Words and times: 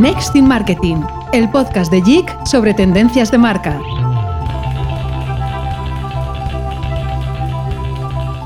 Next 0.00 0.34
in 0.34 0.48
Marketing, 0.48 1.02
el 1.34 1.50
podcast 1.50 1.92
de 1.92 2.00
JIC 2.00 2.46
sobre 2.46 2.72
tendencias 2.72 3.30
de 3.30 3.36
marca. 3.36 3.78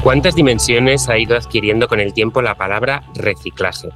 ¿Cuántas 0.03 0.35
dimensiones 0.35 1.09
ha 1.09 1.17
ido 1.17 1.37
adquiriendo 1.37 1.87
con 1.87 2.01
el 2.01 2.13
tiempo 2.13 2.43
la 2.43 2.57
palabra 2.57 3.05
reciclaje? 3.15 3.91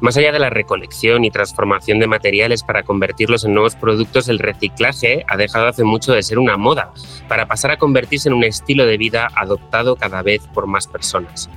Más 0.00 0.18
allá 0.18 0.32
de 0.32 0.38
la 0.38 0.50
recolección 0.50 1.24
y 1.24 1.30
transformación 1.30 1.98
de 1.98 2.08
materiales 2.08 2.62
para 2.62 2.82
convertirlos 2.82 3.42
en 3.46 3.54
nuevos 3.54 3.74
productos, 3.74 4.28
el 4.28 4.38
reciclaje 4.38 5.24
ha 5.28 5.38
dejado 5.38 5.66
hace 5.66 5.84
mucho 5.84 6.12
de 6.12 6.22
ser 6.22 6.38
una 6.38 6.58
moda 6.58 6.92
para 7.26 7.48
pasar 7.48 7.70
a 7.70 7.78
convertirse 7.78 8.28
en 8.28 8.34
un 8.34 8.44
estilo 8.44 8.84
de 8.84 8.98
vida 8.98 9.28
adoptado 9.34 9.96
cada 9.96 10.20
vez 10.20 10.46
por 10.52 10.66
más 10.66 10.86
personas. 10.86 11.48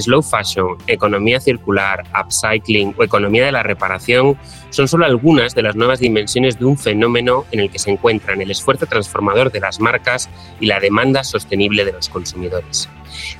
Slow 0.00 0.22
fashion, 0.22 0.76
economía 0.86 1.40
circular, 1.40 2.04
upcycling 2.18 2.94
o 2.98 3.04
economía 3.04 3.46
de 3.46 3.52
la 3.52 3.62
reparación 3.62 4.36
son 4.70 4.88
solo 4.88 5.04
algunas 5.04 5.54
de 5.54 5.62
las 5.62 5.76
nuevas 5.76 6.00
dimensiones 6.00 6.58
de 6.58 6.64
un 6.64 6.76
fenómeno 6.76 7.44
en 7.52 7.60
el 7.60 7.70
que 7.70 7.78
se 7.78 7.90
encuentran 7.90 8.40
el 8.40 8.50
esfuerzo 8.50 8.86
transformador 8.86 9.52
de 9.52 9.60
las 9.60 9.80
marcas 9.80 10.28
y 10.60 10.66
la 10.66 10.80
demanda 10.80 11.24
sostenible 11.24 11.84
de 11.84 11.92
los 11.92 12.08
consumidores. 12.08 12.88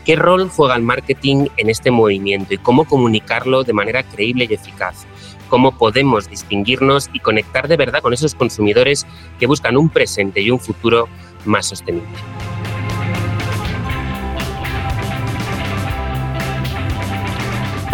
¿Qué 0.05 0.17
rol 0.17 0.49
juega 0.49 0.77
el 0.77 0.83
marketing 0.83 1.49
en 1.57 1.71
este 1.71 1.91
movimiento 1.91 2.55
y 2.55 2.59
cómo 2.59 2.85
comunicarlo 2.85 3.65
de 3.65 3.73
manera 3.73 4.03
creíble 4.03 4.47
y 4.49 4.55
eficaz? 4.55 5.07
¿Cómo 5.49 5.77
podemos 5.77 6.31
distinguirnos 6.31 7.11
y 7.13 7.21
conectar 7.21 7.69
de 7.69 7.77
verdad 7.77 8.01
con 8.01 8.13
esos 8.13 8.35
consumidores 8.35 9.07
que 9.39 9.47
buscan 9.47 9.77
un 9.77 9.89
presente 9.89 10.41
y 10.41 10.51
un 10.51 10.61
futuro 10.61 11.09
más 11.45 11.67
sostenible? 11.67 12.09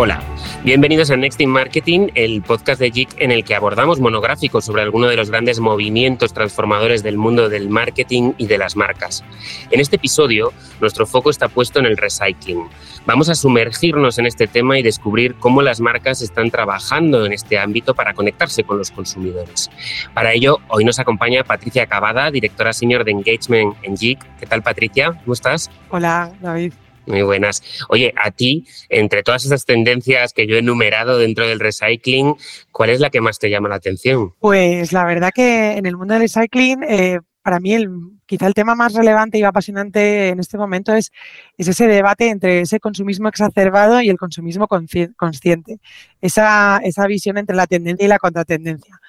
Hola, 0.03 0.23
bienvenidos 0.65 1.11
a 1.11 1.17
Next 1.19 1.39
in 1.43 1.51
Marketing, 1.51 2.09
el 2.15 2.41
podcast 2.41 2.81
de 2.81 2.91
JIC 2.91 3.21
en 3.21 3.33
el 3.33 3.45
que 3.45 3.55
abordamos 3.55 4.01
monográficos 4.01 4.65
sobre 4.65 4.81
algunos 4.81 5.11
de 5.11 5.17
los 5.17 5.29
grandes 5.29 5.61
movimientos 5.61 6.33
transformadores 6.33 7.03
del 7.03 7.19
mundo 7.19 7.51
del 7.51 7.69
marketing 7.69 8.33
y 8.39 8.47
de 8.47 8.57
las 8.57 8.77
marcas. 8.77 9.23
En 9.71 9.79
este 9.79 9.97
episodio, 9.97 10.55
nuestro 10.81 11.07
foco 11.07 11.29
está 11.29 11.49
puesto 11.49 11.81
en 11.81 11.85
el 11.85 11.99
recycling. 11.99 12.67
Vamos 13.05 13.29
a 13.29 13.35
sumergirnos 13.35 14.19
en 14.19 14.25
este 14.25 14.47
tema 14.47 14.79
y 14.79 14.83
descubrir 14.83 15.35
cómo 15.35 15.61
las 15.61 15.81
marcas 15.81 16.23
están 16.23 16.51
trabajando 16.51 17.27
en 17.27 17.35
este 17.35 17.59
ámbito 17.59 17.95
para 17.95 18.15
conectarse 18.15 18.65
con 18.65 18.79
los 18.79 18.91
consumidores. 18.91 19.69
Para 20.15 20.33
ello, 20.33 20.61
hoy 20.69 20.87
nos 20.87 20.99
acompaña 20.99 21.45
Patricia 21.45 21.85
Cavada, 21.85 22.31
directora 22.31 22.73
senior 22.73 23.05
de 23.05 23.11
Engagement 23.11 23.77
en 23.83 23.99
JIC. 23.99 24.19
¿Qué 24.39 24.47
tal, 24.47 24.63
Patricia? 24.63 25.13
¿Cómo 25.13 25.35
estás? 25.35 25.69
Hola, 25.91 26.33
David. 26.41 26.73
Muy 27.07 27.23
buenas. 27.23 27.63
Oye, 27.89 28.13
a 28.17 28.31
ti, 28.31 28.67
entre 28.89 29.23
todas 29.23 29.45
esas 29.45 29.65
tendencias 29.65 30.33
que 30.33 30.47
yo 30.47 30.57
he 30.57 30.61
enumerado 30.61 31.19
dentro 31.19 31.47
del 31.47 31.61
recycling, 31.61 32.37
¿cuál 32.73 32.91
es 32.91 33.01
la 33.01 33.11
que 33.11 33.21
más 33.21 33.39
te 33.39 33.51
llama 33.51 33.69
la 33.69 33.77
atención? 33.77 34.35
Pues 34.39 34.93
la 34.93 35.05
verdad 35.05 35.31
que 35.35 35.73
en 35.73 35.87
el 35.87 35.97
mundo 35.97 36.15
del 36.15 36.23
recycling, 36.23 36.83
eh, 36.83 37.21
para 37.43 37.59
mí 37.59 37.75
el, 37.75 37.91
quizá 38.27 38.47
el 38.47 38.55
tema 38.55 38.75
más 38.75 38.95
relevante 38.95 39.39
y 39.39 39.43
apasionante 39.43 40.29
en 40.29 40.41
este 40.41 40.59
momento 40.59 40.95
es, 40.95 41.11
es 41.57 41.69
ese 41.69 41.87
debate 41.87 42.29
entre 42.29 42.61
ese 42.61 42.79
consumismo 42.81 43.29
exacerbado 43.29 44.01
y 44.03 44.09
el 44.09 44.19
consumismo 44.19 44.69
consciente. 44.69 45.81
Esa, 46.21 46.81
esa 46.85 47.07
visión 47.07 47.39
entre 47.39 47.57
la 47.57 47.67
tendencia 47.67 48.05
y 48.05 48.09
la 48.09 48.19
contratendencia. 48.19 49.01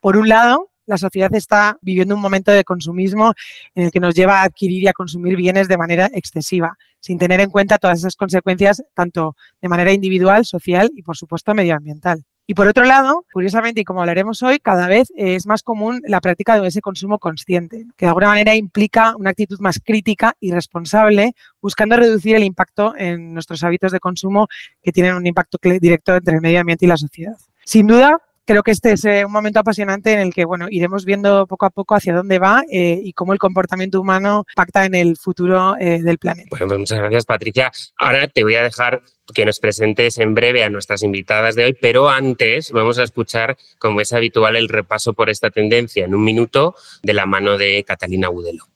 Por 0.00 0.16
un 0.16 0.28
lado, 0.28 0.70
la 0.86 0.98
sociedad 0.98 1.34
está 1.34 1.78
viviendo 1.82 2.14
un 2.14 2.20
momento 2.20 2.52
de 2.52 2.64
consumismo 2.64 3.34
en 3.74 3.84
el 3.84 3.90
que 3.90 4.00
nos 4.00 4.14
lleva 4.14 4.40
a 4.40 4.44
adquirir 4.44 4.84
y 4.84 4.88
a 4.88 4.92
consumir 4.92 5.36
bienes 5.36 5.68
de 5.68 5.76
manera 5.76 6.08
excesiva, 6.12 6.76
sin 7.00 7.18
tener 7.18 7.40
en 7.40 7.50
cuenta 7.50 7.78
todas 7.78 7.98
esas 7.98 8.16
consecuencias 8.16 8.82
tanto 8.94 9.36
de 9.60 9.68
manera 9.68 9.92
individual, 9.92 10.44
social 10.44 10.90
y, 10.94 11.02
por 11.02 11.16
supuesto, 11.16 11.54
medioambiental. 11.54 12.24
Y 12.48 12.54
por 12.54 12.68
otro 12.68 12.84
lado, 12.84 13.24
curiosamente, 13.32 13.80
y 13.80 13.84
como 13.84 14.00
hablaremos 14.00 14.40
hoy, 14.44 14.60
cada 14.60 14.86
vez 14.86 15.12
es 15.16 15.46
más 15.46 15.64
común 15.64 16.00
la 16.06 16.20
práctica 16.20 16.60
de 16.60 16.68
ese 16.68 16.80
consumo 16.80 17.18
consciente, 17.18 17.86
que 17.96 18.06
de 18.06 18.08
alguna 18.08 18.28
manera 18.28 18.54
implica 18.54 19.16
una 19.16 19.30
actitud 19.30 19.58
más 19.58 19.80
crítica 19.84 20.36
y 20.38 20.52
responsable, 20.52 21.34
buscando 21.60 21.96
reducir 21.96 22.36
el 22.36 22.44
impacto 22.44 22.94
en 22.96 23.34
nuestros 23.34 23.64
hábitos 23.64 23.90
de 23.90 23.98
consumo 23.98 24.46
que 24.80 24.92
tienen 24.92 25.16
un 25.16 25.26
impacto 25.26 25.58
directo 25.60 26.14
entre 26.14 26.36
el 26.36 26.40
medio 26.40 26.60
ambiente 26.60 26.84
y 26.84 26.88
la 26.88 26.96
sociedad. 26.96 27.36
Sin 27.64 27.88
duda, 27.88 28.20
creo 28.46 28.62
que 28.62 28.70
este 28.70 28.92
es 28.92 29.04
eh, 29.04 29.24
un 29.24 29.32
momento 29.32 29.60
apasionante 29.60 30.12
en 30.12 30.20
el 30.20 30.32
que 30.32 30.44
bueno 30.44 30.68
iremos 30.70 31.04
viendo 31.04 31.46
poco 31.46 31.66
a 31.66 31.70
poco 31.70 31.94
hacia 31.94 32.14
dónde 32.14 32.38
va 32.38 32.62
eh, 32.70 33.00
y 33.02 33.12
cómo 33.12 33.32
el 33.32 33.38
comportamiento 33.38 34.00
humano 34.00 34.44
impacta 34.48 34.86
en 34.86 34.94
el 34.94 35.16
futuro 35.16 35.76
eh, 35.78 36.00
del 36.02 36.18
planeta. 36.18 36.48
Bueno, 36.50 36.68
pues 36.68 36.78
muchas 36.78 36.98
gracias, 36.98 37.26
Patricia. 37.26 37.72
Ahora 37.98 38.28
te 38.28 38.44
voy 38.44 38.54
a 38.54 38.62
dejar 38.62 39.02
que 39.34 39.44
nos 39.44 39.58
presentes 39.58 40.18
en 40.18 40.34
breve 40.34 40.62
a 40.62 40.70
nuestras 40.70 41.02
invitadas 41.02 41.56
de 41.56 41.64
hoy, 41.64 41.76
pero 41.78 42.08
antes 42.08 42.70
vamos 42.70 42.98
a 42.98 43.02
escuchar, 43.02 43.56
como 43.78 44.00
es 44.00 44.12
habitual, 44.12 44.54
el 44.56 44.68
repaso 44.68 45.12
por 45.12 45.28
esta 45.28 45.50
tendencia 45.50 46.04
en 46.04 46.14
un 46.14 46.22
minuto 46.22 46.76
de 47.02 47.14
la 47.14 47.26
mano 47.26 47.58
de 47.58 47.82
Catalina 47.84 48.28
Budelo. 48.28 48.75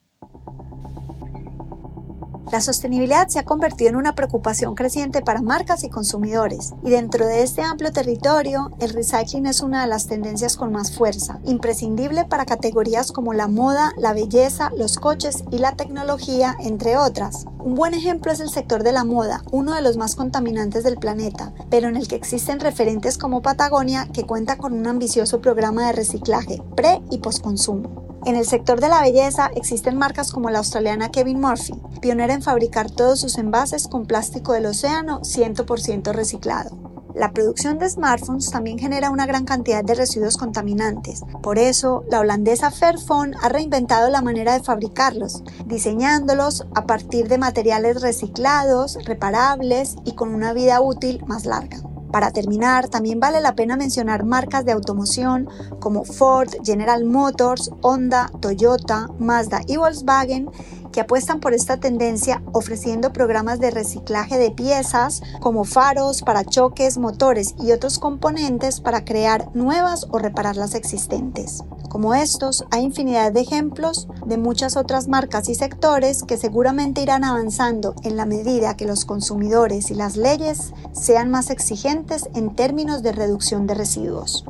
La 2.50 2.60
sostenibilidad 2.60 3.28
se 3.28 3.38
ha 3.38 3.44
convertido 3.44 3.90
en 3.90 3.96
una 3.96 4.16
preocupación 4.16 4.74
creciente 4.74 5.22
para 5.22 5.40
marcas 5.40 5.84
y 5.84 5.88
consumidores, 5.88 6.72
y 6.82 6.90
dentro 6.90 7.24
de 7.24 7.44
este 7.44 7.62
amplio 7.62 7.92
territorio, 7.92 8.72
el 8.80 8.90
recycling 8.90 9.46
es 9.46 9.60
una 9.60 9.82
de 9.82 9.86
las 9.86 10.08
tendencias 10.08 10.56
con 10.56 10.72
más 10.72 10.90
fuerza, 10.90 11.38
imprescindible 11.44 12.24
para 12.24 12.46
categorías 12.46 13.12
como 13.12 13.34
la 13.34 13.46
moda, 13.46 13.92
la 13.96 14.14
belleza, 14.14 14.72
los 14.76 14.98
coches 14.98 15.44
y 15.52 15.58
la 15.58 15.76
tecnología, 15.76 16.56
entre 16.58 16.96
otras. 16.96 17.44
Un 17.60 17.76
buen 17.76 17.94
ejemplo 17.94 18.32
es 18.32 18.40
el 18.40 18.50
sector 18.50 18.82
de 18.82 18.92
la 18.92 19.04
moda, 19.04 19.44
uno 19.52 19.76
de 19.76 19.82
los 19.82 19.96
más 19.96 20.16
contaminantes 20.16 20.82
del 20.82 20.98
planeta, 20.98 21.52
pero 21.70 21.86
en 21.86 21.96
el 21.96 22.08
que 22.08 22.16
existen 22.16 22.58
referentes 22.58 23.16
como 23.16 23.42
Patagonia 23.42 24.08
que 24.12 24.26
cuenta 24.26 24.58
con 24.58 24.72
un 24.72 24.88
ambicioso 24.88 25.40
programa 25.40 25.86
de 25.86 25.92
reciclaje 25.92 26.60
pre 26.74 27.00
y 27.10 27.18
postconsumo. 27.18 28.09
En 28.26 28.36
el 28.36 28.44
sector 28.47 28.81
de 28.81 28.88
la 28.88 29.00
belleza 29.00 29.50
existen 29.54 29.97
marcas 29.97 30.31
como 30.31 30.50
la 30.50 30.58
australiana 30.58 31.10
Kevin 31.10 31.41
Murphy, 31.41 31.72
pionera 32.03 32.34
en 32.34 32.42
fabricar 32.42 32.91
todos 32.91 33.19
sus 33.20 33.38
envases 33.38 33.88
con 33.88 34.06
plástico 34.06 34.53
del 34.53 34.66
océano 34.66 35.20
100% 35.22 36.12
reciclado. 36.12 36.91
La 37.14 37.32
producción 37.32 37.78
de 37.78 37.88
smartphones 37.88 38.50
también 38.50 38.78
genera 38.78 39.10
una 39.10 39.26
gran 39.26 39.44
cantidad 39.44 39.82
de 39.82 39.94
residuos 39.94 40.36
contaminantes. 40.36 41.22
Por 41.42 41.59
eso, 41.59 42.04
la 42.09 42.20
holandesa 42.20 42.70
Fairphone 42.70 43.34
ha 43.42 43.48
reinventado 43.48 44.10
la 44.10 44.22
manera 44.22 44.53
de 44.53 44.62
fabricarlos, 44.62 45.42
diseñándolos 45.66 46.66
a 46.75 46.86
partir 46.86 47.26
de 47.28 47.38
materiales 47.38 48.00
reciclados, 48.00 48.98
reparables 49.04 49.97
y 50.04 50.14
con 50.14 50.34
una 50.34 50.53
vida 50.53 50.80
útil 50.80 51.25
más 51.26 51.47
larga. 51.47 51.78
Para 52.12 52.32
terminar, 52.32 52.88
también 52.88 53.21
vale 53.21 53.41
la 53.41 53.54
pena 53.54 53.76
mencionar 53.76 54.25
marcas 54.25 54.65
de 54.65 54.72
automoción 54.72 55.48
como 55.78 56.04
Ford, 56.04 56.50
General 56.65 57.04
Motors, 57.04 57.71
Honda, 57.82 58.31
Toyota, 58.41 59.09
Mazda 59.19 59.60
y 59.66 59.76
Volkswagen 59.76 60.50
que 60.92 61.00
apuestan 61.00 61.40
por 61.40 61.54
esta 61.54 61.78
tendencia 61.78 62.42
ofreciendo 62.52 63.12
programas 63.12 63.60
de 63.60 63.70
reciclaje 63.70 64.38
de 64.38 64.50
piezas 64.50 65.22
como 65.40 65.64
faros, 65.64 66.22
parachoques, 66.22 66.98
motores 66.98 67.54
y 67.60 67.72
otros 67.72 67.98
componentes 67.98 68.80
para 68.80 69.04
crear 69.04 69.48
nuevas 69.54 70.06
o 70.10 70.18
reparar 70.18 70.56
las 70.56 70.74
existentes. 70.74 71.62
Como 71.88 72.14
estos, 72.14 72.64
hay 72.70 72.84
infinidad 72.84 73.32
de 73.32 73.40
ejemplos 73.40 74.06
de 74.24 74.38
muchas 74.38 74.76
otras 74.76 75.08
marcas 75.08 75.48
y 75.48 75.56
sectores 75.56 76.22
que 76.22 76.36
seguramente 76.36 77.02
irán 77.02 77.24
avanzando 77.24 77.94
en 78.04 78.16
la 78.16 78.26
medida 78.26 78.76
que 78.76 78.86
los 78.86 79.04
consumidores 79.04 79.90
y 79.90 79.94
las 79.94 80.16
leyes 80.16 80.72
sean 80.92 81.30
más 81.30 81.50
exigentes 81.50 82.28
en 82.34 82.54
términos 82.54 83.02
de 83.02 83.12
reducción 83.12 83.66
de 83.66 83.74
residuos. 83.74 84.44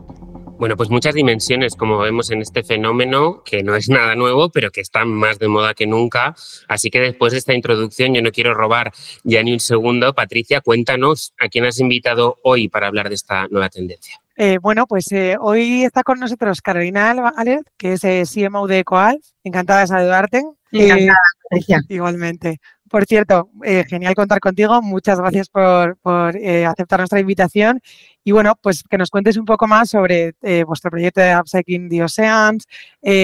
Bueno, 0.60 0.76
pues 0.76 0.90
muchas 0.90 1.14
dimensiones, 1.14 1.74
como 1.74 1.96
vemos 1.96 2.30
en 2.30 2.42
este 2.42 2.62
fenómeno, 2.62 3.42
que 3.42 3.62
no 3.62 3.76
es 3.76 3.88
nada 3.88 4.14
nuevo, 4.14 4.50
pero 4.50 4.70
que 4.70 4.82
está 4.82 5.06
más 5.06 5.38
de 5.38 5.48
moda 5.48 5.72
que 5.72 5.86
nunca. 5.86 6.34
Así 6.68 6.90
que 6.90 7.00
después 7.00 7.32
de 7.32 7.38
esta 7.38 7.54
introducción, 7.54 8.12
yo 8.12 8.20
no 8.20 8.30
quiero 8.30 8.52
robar 8.52 8.92
ya 9.24 9.42
ni 9.42 9.54
un 9.54 9.60
segundo. 9.60 10.12
Patricia, 10.12 10.60
cuéntanos 10.60 11.32
a 11.40 11.48
quién 11.48 11.64
has 11.64 11.80
invitado 11.80 12.40
hoy 12.44 12.68
para 12.68 12.88
hablar 12.88 13.08
de 13.08 13.14
esta 13.14 13.48
nueva 13.48 13.70
tendencia. 13.70 14.20
Eh, 14.36 14.58
bueno, 14.60 14.86
pues 14.86 15.10
eh, 15.12 15.38
hoy 15.40 15.84
está 15.84 16.02
con 16.02 16.20
nosotros 16.20 16.60
Carolina 16.60 17.10
Álvarez, 17.10 17.62
que 17.78 17.94
es 17.94 18.04
eh, 18.04 18.24
CMO 18.30 18.66
de 18.66 18.80
Ecoal. 18.80 19.18
Encantada 19.42 19.80
de 19.80 19.86
saludarte. 19.86 20.42
Encantada, 20.72 21.16
Patricia. 21.48 21.80
Igualmente. 21.88 22.60
Por 22.90 23.06
cierto, 23.06 23.48
genial 23.88 24.14
contar 24.14 24.40
contigo. 24.40 24.82
Muchas 24.82 25.18
gracias 25.20 25.48
por, 25.48 25.96
aceptar 26.04 26.98
nuestra 26.98 27.20
invitación. 27.20 27.80
Y 28.24 28.32
bueno, 28.32 28.54
pues 28.60 28.82
que 28.82 28.98
nos 28.98 29.10
cuentes 29.10 29.36
un 29.36 29.44
poco 29.44 29.66
más 29.66 29.90
sobre 29.90 30.34
vuestro 30.66 30.90
proyecto 30.90 31.20
de 31.20 31.36
Upcycling 31.36 31.88
the 31.88 32.02
Oceans, 32.02 32.66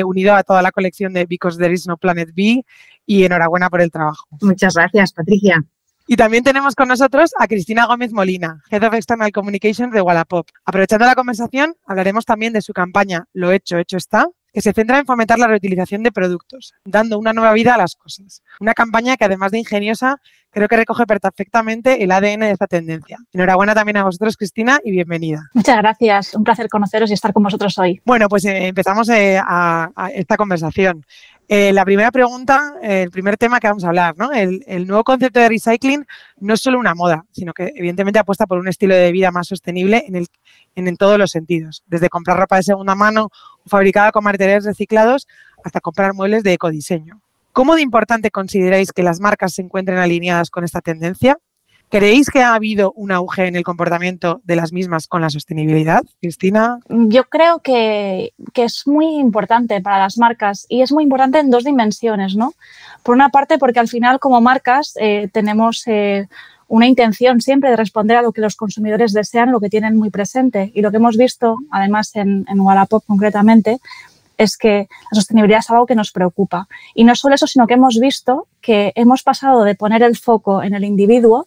unido 0.04 0.34
a 0.34 0.42
toda 0.42 0.62
la 0.62 0.72
colección 0.72 1.12
de 1.12 1.26
Because 1.26 1.58
There 1.58 1.72
Is 1.72 1.86
No 1.86 1.96
Planet 1.96 2.30
B. 2.34 2.64
Y 3.08 3.24
enhorabuena 3.24 3.70
por 3.70 3.80
el 3.80 3.92
trabajo. 3.92 4.26
Muchas 4.40 4.74
gracias, 4.74 5.12
Patricia. 5.12 5.62
Y 6.08 6.16
también 6.16 6.42
tenemos 6.42 6.74
con 6.74 6.88
nosotros 6.88 7.32
a 7.38 7.46
Cristina 7.46 7.86
Gómez 7.86 8.12
Molina, 8.12 8.62
Head 8.70 8.84
of 8.84 8.94
External 8.94 9.32
Communications 9.32 9.92
de 9.92 10.00
Wallapop. 10.00 10.48
Aprovechando 10.64 11.04
la 11.04 11.14
conversación, 11.14 11.74
hablaremos 11.86 12.24
también 12.24 12.52
de 12.52 12.62
su 12.62 12.72
campaña 12.72 13.26
Lo 13.32 13.52
hecho, 13.52 13.78
hecho 13.78 13.96
está, 13.96 14.28
que 14.56 14.62
se 14.62 14.72
centra 14.72 14.98
en 14.98 15.04
fomentar 15.04 15.38
la 15.38 15.48
reutilización 15.48 16.02
de 16.02 16.10
productos, 16.10 16.72
dando 16.82 17.18
una 17.18 17.34
nueva 17.34 17.52
vida 17.52 17.74
a 17.74 17.76
las 17.76 17.94
cosas. 17.94 18.42
Una 18.58 18.72
campaña 18.72 19.18
que 19.18 19.26
además 19.26 19.52
de 19.52 19.58
ingeniosa, 19.58 20.16
creo 20.48 20.66
que 20.66 20.76
recoge 20.76 21.04
perfectamente 21.04 22.02
el 22.02 22.10
ADN 22.10 22.40
de 22.40 22.52
esta 22.52 22.66
tendencia. 22.66 23.18
Enhorabuena 23.34 23.74
también 23.74 23.98
a 23.98 24.04
vosotros, 24.04 24.34
Cristina, 24.38 24.80
y 24.82 24.92
bienvenida. 24.92 25.42
Muchas 25.52 25.76
gracias, 25.76 26.32
un 26.32 26.42
placer 26.42 26.70
conoceros 26.70 27.10
y 27.10 27.12
estar 27.12 27.34
con 27.34 27.42
vosotros 27.42 27.76
hoy. 27.76 28.00
Bueno, 28.06 28.30
pues 28.30 28.46
eh, 28.46 28.68
empezamos 28.68 29.10
eh, 29.10 29.38
a, 29.38 29.90
a 29.94 30.08
esta 30.08 30.38
conversación. 30.38 31.04
Eh, 31.48 31.72
la 31.72 31.84
primera 31.84 32.10
pregunta, 32.10 32.74
eh, 32.82 33.02
el 33.02 33.10
primer 33.12 33.36
tema 33.36 33.60
que 33.60 33.68
vamos 33.68 33.84
a 33.84 33.88
hablar, 33.88 34.16
¿no? 34.18 34.32
El, 34.32 34.86
nuevo 34.86 35.04
concepto 35.04 35.38
de 35.38 35.48
recycling 35.48 36.04
no 36.38 36.54
es 36.54 36.60
solo 36.60 36.78
una 36.78 36.94
moda, 36.94 37.24
sino 37.30 37.54
que 37.54 37.72
evidentemente 37.76 38.18
apuesta 38.18 38.46
por 38.46 38.58
un 38.58 38.66
estilo 38.66 38.96
de 38.96 39.12
vida 39.12 39.30
más 39.30 39.46
sostenible 39.46 40.04
en, 40.08 40.16
el, 40.16 40.26
en, 40.74 40.88
en 40.88 40.96
todos 40.96 41.18
los 41.18 41.30
sentidos, 41.30 41.84
desde 41.86 42.08
comprar 42.08 42.36
ropa 42.36 42.56
de 42.56 42.64
segunda 42.64 42.96
mano 42.96 43.30
fabricada 43.64 44.10
con 44.10 44.24
materiales 44.24 44.64
reciclados 44.64 45.28
hasta 45.64 45.80
comprar 45.80 46.14
muebles 46.14 46.42
de 46.42 46.52
ecodiseño. 46.52 47.20
¿Cómo 47.52 47.76
de 47.76 47.82
importante 47.82 48.32
consideráis 48.32 48.92
que 48.92 49.04
las 49.04 49.20
marcas 49.20 49.54
se 49.54 49.62
encuentren 49.62 49.98
alineadas 49.98 50.50
con 50.50 50.64
esta 50.64 50.80
tendencia? 50.80 51.38
¿Creéis 51.88 52.30
que 52.30 52.42
ha 52.42 52.54
habido 52.54 52.92
un 52.96 53.12
auge 53.12 53.46
en 53.46 53.54
el 53.54 53.62
comportamiento 53.62 54.40
de 54.44 54.56
las 54.56 54.72
mismas 54.72 55.06
con 55.06 55.20
la 55.20 55.30
sostenibilidad, 55.30 56.02
Cristina? 56.20 56.80
Yo 56.88 57.24
creo 57.24 57.60
que, 57.60 58.32
es 58.54 58.82
muy 58.86 59.06
importante 59.18 59.80
para 59.80 59.98
las 60.00 60.18
marcas 60.18 60.66
y 60.68 60.82
es 60.82 60.90
muy 60.90 61.04
importante 61.04 61.38
en 61.38 61.50
dos 61.50 61.62
dimensiones, 61.62 62.34
¿no? 62.34 62.54
Por 63.04 63.14
una 63.14 63.28
parte, 63.28 63.58
porque 63.58 63.78
al 63.78 63.86
final 63.86 64.18
como 64.18 64.40
marcas 64.40 64.94
eh, 65.00 65.28
tenemos 65.32 65.84
eh, 65.86 66.26
una 66.66 66.88
intención 66.88 67.40
siempre 67.40 67.70
de 67.70 67.76
responder 67.76 68.16
a 68.16 68.22
lo 68.22 68.32
que 68.32 68.40
los 68.40 68.56
consumidores 68.56 69.12
desean, 69.12 69.52
lo 69.52 69.60
que 69.60 69.70
tienen 69.70 69.96
muy 69.96 70.10
presente 70.10 70.72
y 70.74 70.82
lo 70.82 70.90
que 70.90 70.96
hemos 70.96 71.16
visto, 71.16 71.58
además 71.70 72.16
en, 72.16 72.46
en 72.48 72.60
Wallapop 72.60 73.04
concretamente, 73.06 73.78
es 74.38 74.56
que 74.56 74.88
la 75.12 75.14
sostenibilidad 75.14 75.60
es 75.60 75.70
algo 75.70 75.86
que 75.86 75.94
nos 75.94 76.10
preocupa. 76.10 76.68
Y 76.94 77.04
no 77.04 77.14
solo 77.14 77.36
eso, 77.36 77.46
sino 77.46 77.68
que 77.68 77.74
hemos 77.74 77.98
visto 78.00 78.48
que 78.60 78.92
hemos 78.96 79.22
pasado 79.22 79.62
de 79.62 79.76
poner 79.76 80.02
el 80.02 80.16
foco 80.16 80.64
en 80.64 80.74
el 80.74 80.84
individuo 80.84 81.46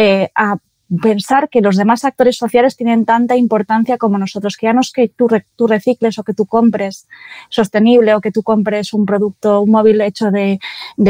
eh, 0.00 0.30
a 0.36 0.58
pensar 1.02 1.48
que 1.48 1.60
los 1.60 1.76
demás 1.76 2.04
actores 2.04 2.36
sociales 2.36 2.76
tienen 2.76 3.04
tanta 3.04 3.34
importancia 3.34 3.98
como 3.98 4.16
nosotros, 4.16 4.56
que 4.56 4.66
ya 4.66 4.72
no 4.72 4.80
es 4.80 4.92
que 4.92 5.08
tú, 5.08 5.26
re, 5.26 5.44
recicles 5.58 6.20
o 6.20 6.22
que 6.22 6.34
tú 6.34 6.46
compres 6.46 7.08
sostenible 7.48 8.14
o 8.14 8.20
que 8.20 8.30
tú 8.30 8.44
compres 8.44 8.92
un 8.92 9.04
producto, 9.04 9.60
un 9.60 9.72
móvil 9.72 10.00
hecho 10.00 10.30
de, 10.30 10.60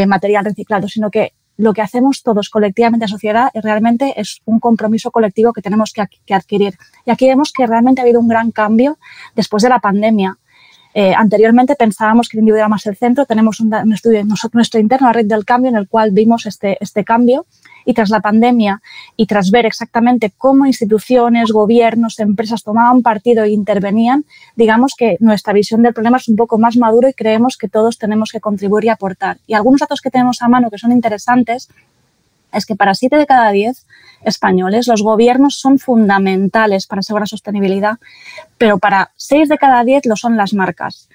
material 0.06 0.46
reciclado, 0.46 0.88
sino 0.88 1.10
que 1.10 1.34
lo 1.58 1.74
que 1.74 1.82
hacemos 1.82 2.22
todos 2.22 2.48
colectivamente 2.48 3.04
en 3.04 3.08
sociedad 3.08 3.50
realmente 3.52 4.18
es 4.18 4.40
un 4.46 4.58
compromiso 4.58 5.10
colectivo 5.10 5.52
que 5.52 5.60
tenemos 5.60 5.92
que, 5.92 6.04
que, 6.24 6.34
adquirir. 6.34 6.78
Y 7.04 7.10
aquí 7.10 7.26
vemos 7.26 7.52
que 7.52 7.66
realmente 7.66 8.00
ha 8.00 8.04
habido 8.04 8.20
un 8.20 8.28
gran 8.28 8.52
cambio 8.52 8.98
después 9.36 9.62
de 9.62 9.68
la 9.68 9.80
pandemia. 9.80 10.38
Eh, 10.94 11.14
anteriormente 11.14 11.76
pensábamos 11.76 12.28
que 12.28 12.38
el 12.38 12.40
individuo 12.40 12.60
era 12.60 12.68
más 12.68 12.86
el 12.86 12.96
centro, 12.96 13.26
tenemos 13.26 13.60
un, 13.60 13.92
estudio 13.92 14.24
nosotros, 14.24 14.54
nuestro 14.54 14.80
interno, 14.80 15.08
la 15.08 15.12
red 15.12 15.26
del 15.26 15.44
cambio, 15.44 15.70
en 15.70 15.76
el 15.76 15.88
cual 15.88 16.10
vimos 16.12 16.46
este, 16.46 16.78
este 16.80 17.04
cambio 17.04 17.46
y 17.88 17.94
tras 17.94 18.10
la 18.10 18.20
pandemia 18.20 18.82
y 19.16 19.24
tras 19.24 19.50
ver 19.50 19.64
exactamente 19.64 20.30
cómo 20.36 20.66
instituciones, 20.66 21.52
gobiernos, 21.52 22.18
empresas 22.18 22.62
tomaban 22.62 23.00
partido 23.00 23.44
e 23.44 23.48
intervenían, 23.48 24.26
digamos 24.56 24.92
que 24.94 25.16
nuestra 25.20 25.54
visión 25.54 25.80
del 25.80 25.94
problema 25.94 26.18
es 26.18 26.28
un 26.28 26.36
poco 26.36 26.58
más 26.58 26.76
maduro 26.76 27.08
y 27.08 27.14
creemos 27.14 27.56
que 27.56 27.66
todos 27.66 27.96
tenemos 27.96 28.30
que 28.30 28.40
contribuir 28.40 28.84
y 28.84 28.88
aportar. 28.90 29.38
Y 29.46 29.54
algunos 29.54 29.80
datos 29.80 30.02
que 30.02 30.10
tenemos 30.10 30.42
a 30.42 30.48
mano 30.48 30.68
que 30.68 30.76
son 30.76 30.92
interesantes 30.92 31.70
es 32.52 32.66
que 32.66 32.76
para 32.76 32.94
7 32.94 33.16
de 33.16 33.24
cada 33.24 33.50
10 33.52 33.86
españoles 34.22 34.86
los 34.86 35.02
gobiernos 35.02 35.58
son 35.58 35.78
fundamentales 35.78 36.86
para 36.86 37.00
asegurar 37.00 37.26
sostenibilidad, 37.26 37.96
pero 38.58 38.78
para 38.78 39.12
6 39.16 39.48
de 39.48 39.56
cada 39.56 39.82
10 39.82 40.04
lo 40.04 40.16
son 40.16 40.36
las 40.36 40.52
marcas. 40.52 41.08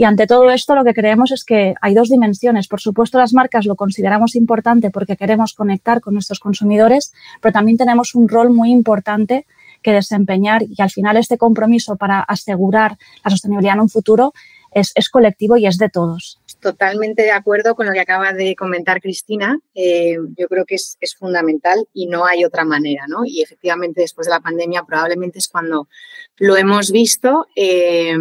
Y 0.00 0.04
ante 0.04 0.26
todo 0.26 0.48
esto 0.48 0.74
lo 0.74 0.82
que 0.82 0.94
creemos 0.94 1.30
es 1.30 1.44
que 1.44 1.74
hay 1.78 1.92
dos 1.92 2.08
dimensiones. 2.08 2.68
Por 2.68 2.80
supuesto, 2.80 3.18
las 3.18 3.34
marcas 3.34 3.66
lo 3.66 3.76
consideramos 3.76 4.34
importante 4.34 4.90
porque 4.90 5.14
queremos 5.14 5.52
conectar 5.52 6.00
con 6.00 6.14
nuestros 6.14 6.40
consumidores, 6.40 7.12
pero 7.42 7.52
también 7.52 7.76
tenemos 7.76 8.14
un 8.14 8.26
rol 8.26 8.48
muy 8.48 8.70
importante 8.70 9.44
que 9.82 9.92
desempeñar 9.92 10.62
y 10.62 10.80
al 10.80 10.88
final 10.88 11.18
este 11.18 11.36
compromiso 11.36 11.96
para 11.96 12.20
asegurar 12.20 12.96
la 13.22 13.30
sostenibilidad 13.30 13.74
en 13.74 13.82
un 13.82 13.88
futuro 13.90 14.32
es, 14.72 14.92
es 14.94 15.08
colectivo 15.08 15.56
y 15.56 15.66
es 15.66 15.78
de 15.78 15.88
todos. 15.88 16.40
Totalmente 16.60 17.22
de 17.22 17.32
acuerdo 17.32 17.74
con 17.74 17.86
lo 17.86 17.92
que 17.92 18.00
acaba 18.00 18.32
de 18.32 18.54
comentar 18.54 19.00
Cristina. 19.00 19.58
Eh, 19.74 20.16
yo 20.36 20.48
creo 20.48 20.64
que 20.66 20.74
es, 20.74 20.98
es, 21.00 21.14
fundamental 21.14 21.88
y 21.94 22.06
no 22.06 22.26
hay 22.26 22.44
otra 22.44 22.64
manera, 22.64 23.06
¿no? 23.08 23.24
Y 23.24 23.42
efectivamente 23.42 24.02
después 24.02 24.26
de 24.26 24.32
la 24.32 24.40
pandemia 24.40 24.84
probablemente 24.84 25.38
es 25.38 25.48
cuando 25.48 25.88
lo 26.36 26.56
hemos 26.56 26.90
visto 26.90 27.46
eh, 27.54 28.16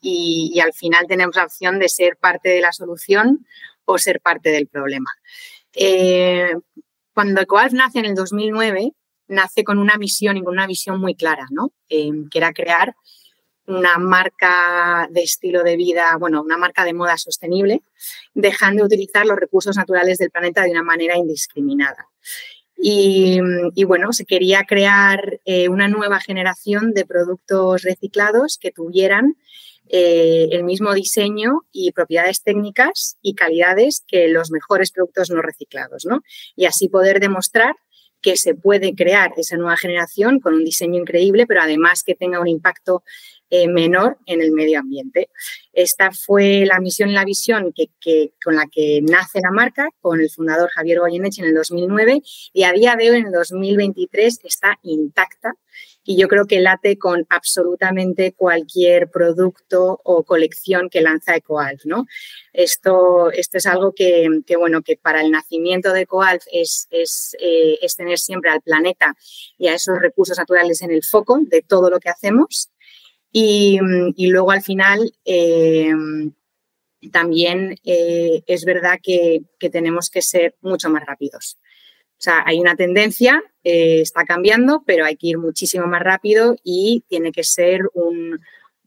y, 0.00 0.58
al 0.60 0.72
final 0.72 1.06
tenemos 1.06 1.36
la 1.36 1.44
opción 1.44 1.78
de 1.78 1.88
ser 1.88 2.16
parte 2.16 2.48
de 2.48 2.60
la 2.60 2.72
solución 2.72 3.46
o 3.84 3.98
ser 3.98 4.20
parte 4.20 4.50
del 4.50 4.66
problema. 4.66 5.10
Eh, 5.74 6.52
cuando 7.14 7.40
Ecoalf 7.40 7.72
nace 7.72 7.98
en 7.98 8.06
el 8.06 8.14
2009, 8.14 8.92
nace 9.28 9.64
con 9.64 9.78
una 9.78 9.96
misión 9.98 10.36
y 10.36 10.42
con 10.42 10.54
una 10.54 10.66
visión 10.66 11.00
muy 11.00 11.14
clara, 11.14 11.46
¿no? 11.50 11.72
Eh, 11.88 12.10
que 12.30 12.38
era 12.38 12.52
crear 12.52 12.94
una 13.68 13.98
marca 13.98 15.08
de 15.10 15.22
estilo 15.22 15.62
de 15.62 15.76
vida, 15.76 16.16
bueno, 16.18 16.42
una 16.42 16.56
marca 16.56 16.84
de 16.84 16.94
moda 16.94 17.16
sostenible, 17.18 17.82
dejando 18.34 18.82
de 18.82 18.86
utilizar 18.86 19.26
los 19.26 19.38
recursos 19.38 19.76
naturales 19.76 20.18
del 20.18 20.30
planeta 20.30 20.62
de 20.62 20.70
una 20.70 20.82
manera 20.82 21.16
indiscriminada. 21.16 22.08
Y, 22.80 23.40
bueno, 23.84 24.12
se 24.12 24.24
quería 24.24 24.62
crear 24.62 25.40
eh, 25.44 25.68
una 25.68 25.88
nueva 25.88 26.20
generación 26.20 26.92
de 26.94 27.04
productos 27.04 27.82
reciclados 27.82 28.56
que 28.56 28.70
tuvieran 28.70 29.36
eh, 29.88 30.48
el 30.52 30.62
mismo 30.62 30.94
diseño 30.94 31.62
y 31.72 31.90
propiedades 31.90 32.42
técnicas 32.42 33.18
y 33.20 33.34
calidades 33.34 34.04
que 34.06 34.28
los 34.28 34.50
mejores 34.52 34.92
productos 34.92 35.30
no 35.30 35.42
reciclados, 35.42 36.04
¿no? 36.04 36.22
Y 36.54 36.66
así 36.66 36.88
poder 36.88 37.18
demostrar 37.20 37.74
que 38.20 38.36
se 38.36 38.54
puede 38.54 38.94
crear 38.94 39.32
esa 39.36 39.56
nueva 39.56 39.76
generación 39.76 40.40
con 40.40 40.54
un 40.54 40.64
diseño 40.64 41.00
increíble, 41.00 41.46
pero 41.46 41.62
además 41.62 42.02
que 42.02 42.14
tenga 42.14 42.40
un 42.40 42.48
impacto 42.48 43.02
eh, 43.50 43.68
menor 43.68 44.18
en 44.26 44.42
el 44.42 44.52
medio 44.52 44.80
ambiente. 44.80 45.30
Esta 45.72 46.10
fue 46.10 46.66
la 46.66 46.80
misión 46.80 47.10
y 47.10 47.12
la 47.12 47.24
visión 47.24 47.72
que, 47.72 48.32
con 48.44 48.56
la 48.56 48.66
que 48.70 49.00
nace 49.02 49.40
la 49.40 49.50
marca, 49.50 49.88
con 50.00 50.20
el 50.20 50.30
fundador 50.30 50.70
Javier 50.74 51.00
Goyeneche 51.00 51.42
en 51.42 51.48
el 51.48 51.54
2009 51.54 52.20
y 52.52 52.62
a 52.64 52.72
día 52.72 52.96
de 52.96 53.10
hoy, 53.10 53.18
en 53.18 53.26
el 53.26 53.32
2023, 53.32 54.40
está 54.44 54.78
intacta 54.82 55.54
y 56.04 56.16
yo 56.16 56.26
creo 56.26 56.46
que 56.46 56.60
late 56.60 56.98
con 56.98 57.26
absolutamente 57.28 58.32
cualquier 58.32 59.10
producto 59.10 60.00
o 60.04 60.24
colección 60.24 60.88
que 60.88 61.02
lanza 61.02 61.36
EcoAlf, 61.36 61.84
¿no? 61.84 62.06
Esto, 62.54 63.30
esto 63.30 63.58
es 63.58 63.66
algo 63.66 63.92
que, 63.92 64.26
que, 64.46 64.56
bueno, 64.56 64.80
que 64.80 64.96
para 64.96 65.20
el 65.20 65.30
nacimiento 65.30 65.92
de 65.92 66.02
EcoAlf 66.02 66.44
es, 66.50 66.86
es, 66.90 67.36
eh, 67.40 67.78
es 67.82 67.94
tener 67.94 68.18
siempre 68.18 68.50
al 68.50 68.62
planeta 68.62 69.14
y 69.58 69.68
a 69.68 69.74
esos 69.74 69.98
recursos 69.98 70.38
naturales 70.38 70.80
en 70.80 70.92
el 70.92 71.04
foco 71.04 71.40
de 71.42 71.60
todo 71.60 71.90
lo 71.90 72.00
que 72.00 72.08
hacemos. 72.08 72.70
Y, 73.32 73.78
y 74.16 74.26
luego 74.28 74.50
al 74.50 74.62
final 74.62 75.12
eh, 75.24 75.92
también 77.12 77.76
eh, 77.84 78.42
es 78.46 78.64
verdad 78.64 78.98
que, 79.02 79.42
que, 79.58 79.70
tenemos 79.70 80.10
que 80.10 80.22
ser 80.22 80.56
mucho 80.60 80.88
más 80.90 81.04
rápidos. 81.04 81.58
O 82.12 82.20
sea, 82.20 82.42
hay 82.44 82.58
una 82.58 82.74
tendencia, 82.74 83.42
eh, 83.62 84.00
está 84.00 84.24
cambiando, 84.24 84.82
pero 84.84 85.04
hay 85.04 85.16
que 85.16 85.28
ir 85.28 85.38
muchísimo 85.38 85.86
más 85.86 86.02
rápido 86.02 86.56
y 86.64 87.04
tiene 87.08 87.30
que 87.30 87.44
ser 87.44 87.82
un, 87.94 88.40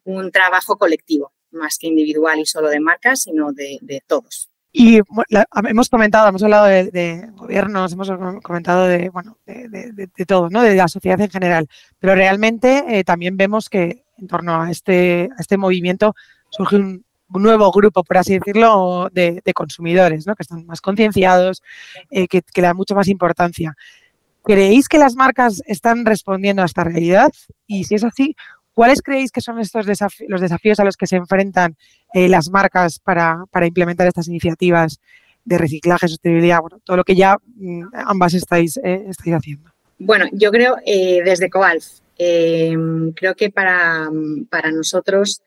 un 0.03 0.31
trabajo 0.31 0.77
colectivo, 0.77 1.31
más 1.51 1.77
que 1.77 1.87
individual 1.87 2.39
y 2.39 2.45
solo 2.45 2.69
de 2.69 2.81
marcas, 2.81 3.21
sino 3.21 3.53
de, 3.53 4.03
todos. 4.05 4.49
Y 4.73 4.99
la, 5.29 5.47
hemos 5.69 5.87
comentado, 5.87 6.27
hemos 6.27 6.43
hablado 6.43 6.65
de, 6.65 7.29
gobiernos, 7.35 7.93
hemos 7.93 8.09
comentado 8.43 8.87
de, 8.87 9.09
bueno, 9.09 9.37
de, 9.45 9.69
de, 9.69 10.25
todo, 10.25 10.49
¿no? 10.49 10.61
De 10.61 10.75
la 10.75 10.89
sociedad 10.89 11.19
en 11.21 11.29
general. 11.29 11.67
Pero 11.99 12.15
realmente 12.15 13.03
también 13.05 13.37
vemos 13.37 13.69
que 13.69 14.03
en 14.21 14.27
torno 14.27 14.61
a 14.61 14.71
este, 14.71 15.29
a 15.35 15.41
este 15.41 15.57
movimiento 15.57 16.15
surge 16.49 16.77
un, 16.77 17.03
nuevo 17.29 17.71
grupo, 17.71 18.03
por 18.03 18.17
así 18.17 18.37
decirlo, 18.37 19.09
de, 19.13 19.41
de 19.43 19.53
consumidores, 19.53 20.27
¿no? 20.27 20.35
que 20.35 20.43
están 20.43 20.65
más 20.65 20.81
concienciados, 20.81 21.63
eh, 22.09 22.27
que, 22.27 22.41
que, 22.41 22.61
le 22.61 22.67
dan 22.67 22.75
mucho 22.75 22.93
más 22.93 23.07
importancia. 23.07 23.73
¿Creéis 24.43 24.89
que 24.89 24.97
las 24.97 25.15
marcas 25.15 25.61
están 25.65 26.05
respondiendo 26.05 26.61
a 26.61 26.65
esta 26.65 26.83
realidad? 26.83 27.31
Y 27.67 27.85
si 27.85 27.95
es 27.95 28.03
así, 28.03 28.35
¿cuáles 28.73 29.01
creéis 29.01 29.31
que 29.31 29.39
son 29.39 29.59
estos 29.59 29.85
desafíos, 29.85 30.29
los 30.29 30.41
desafíos 30.41 30.79
a 30.81 30.83
los 30.83 30.97
que 30.97 31.07
se 31.07 31.15
enfrentan 31.15 31.77
eh, 32.13 32.27
las 32.27 32.49
marcas 32.49 32.99
para, 32.99 33.45
para, 33.49 33.65
implementar 33.65 34.07
estas 34.07 34.27
iniciativas 34.27 34.99
de 35.45 35.57
reciclaje, 35.57 36.09
sostenibilidad, 36.09 36.59
bueno, 36.59 36.79
todo 36.83 36.97
lo 36.97 37.03
que 37.05 37.15
ya 37.15 37.37
mm, 37.55 37.83
ambas 37.93 38.33
estáis, 38.33 38.77
eh, 38.83 39.05
estáis 39.07 39.35
haciendo? 39.35 39.71
Bueno, 39.99 40.25
yo 40.31 40.51
creo 40.51 40.77
eh, 40.85 41.21
desde 41.23 41.49
Coalf, 41.49 42.00
creo 43.15 43.35
que 43.35 43.49
para, 43.49 44.09
para 44.49 44.71
nosotros 44.71 45.41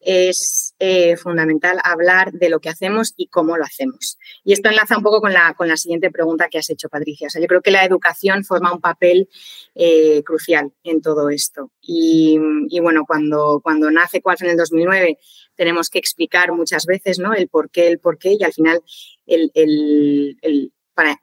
es 0.00 0.74
eh, 0.78 1.16
fundamental 1.16 1.78
hablar 1.82 2.32
de 2.32 2.48
lo 2.48 2.60
que 2.60 2.68
hacemos 2.68 3.14
y 3.16 3.26
cómo 3.26 3.56
lo 3.56 3.64
hacemos. 3.64 4.16
Y 4.44 4.52
esto 4.52 4.68
enlaza 4.68 4.96
un 4.96 5.02
poco 5.02 5.20
con 5.20 5.32
la, 5.32 5.54
con 5.54 5.68
la 5.68 5.76
siguiente 5.76 6.10
pregunta 6.10 6.48
que 6.48 6.58
has 6.58 6.70
hecho, 6.70 6.88
Patricia. 6.88 7.26
O 7.26 7.30
sea, 7.30 7.40
yo 7.40 7.48
creo 7.48 7.62
que 7.62 7.70
la 7.70 7.84
educación 7.84 8.44
forma 8.44 8.72
un 8.72 8.80
papel 8.80 9.28
eh, 9.74 10.22
crucial 10.24 10.72
en 10.84 11.02
todo 11.02 11.30
esto. 11.30 11.72
Y, 11.82 12.38
bueno, 12.80 13.04
cuando, 13.06 13.60
cuando 13.62 13.90
nace 13.90 14.20
Qualf 14.20 14.42
en 14.42 14.50
el 14.50 14.56
2009, 14.56 15.18
tenemos 15.56 15.90
que 15.90 15.98
explicar 15.98 16.52
muchas 16.52 16.86
veces 16.86 17.18
¿no? 17.18 17.34
el 17.34 17.48
por 17.48 17.70
qué, 17.70 17.88
el 17.88 17.98
por 17.98 18.18
qué, 18.18 18.36
y 18.38 18.44
al 18.44 18.52
final 18.52 18.80
el, 19.26 20.72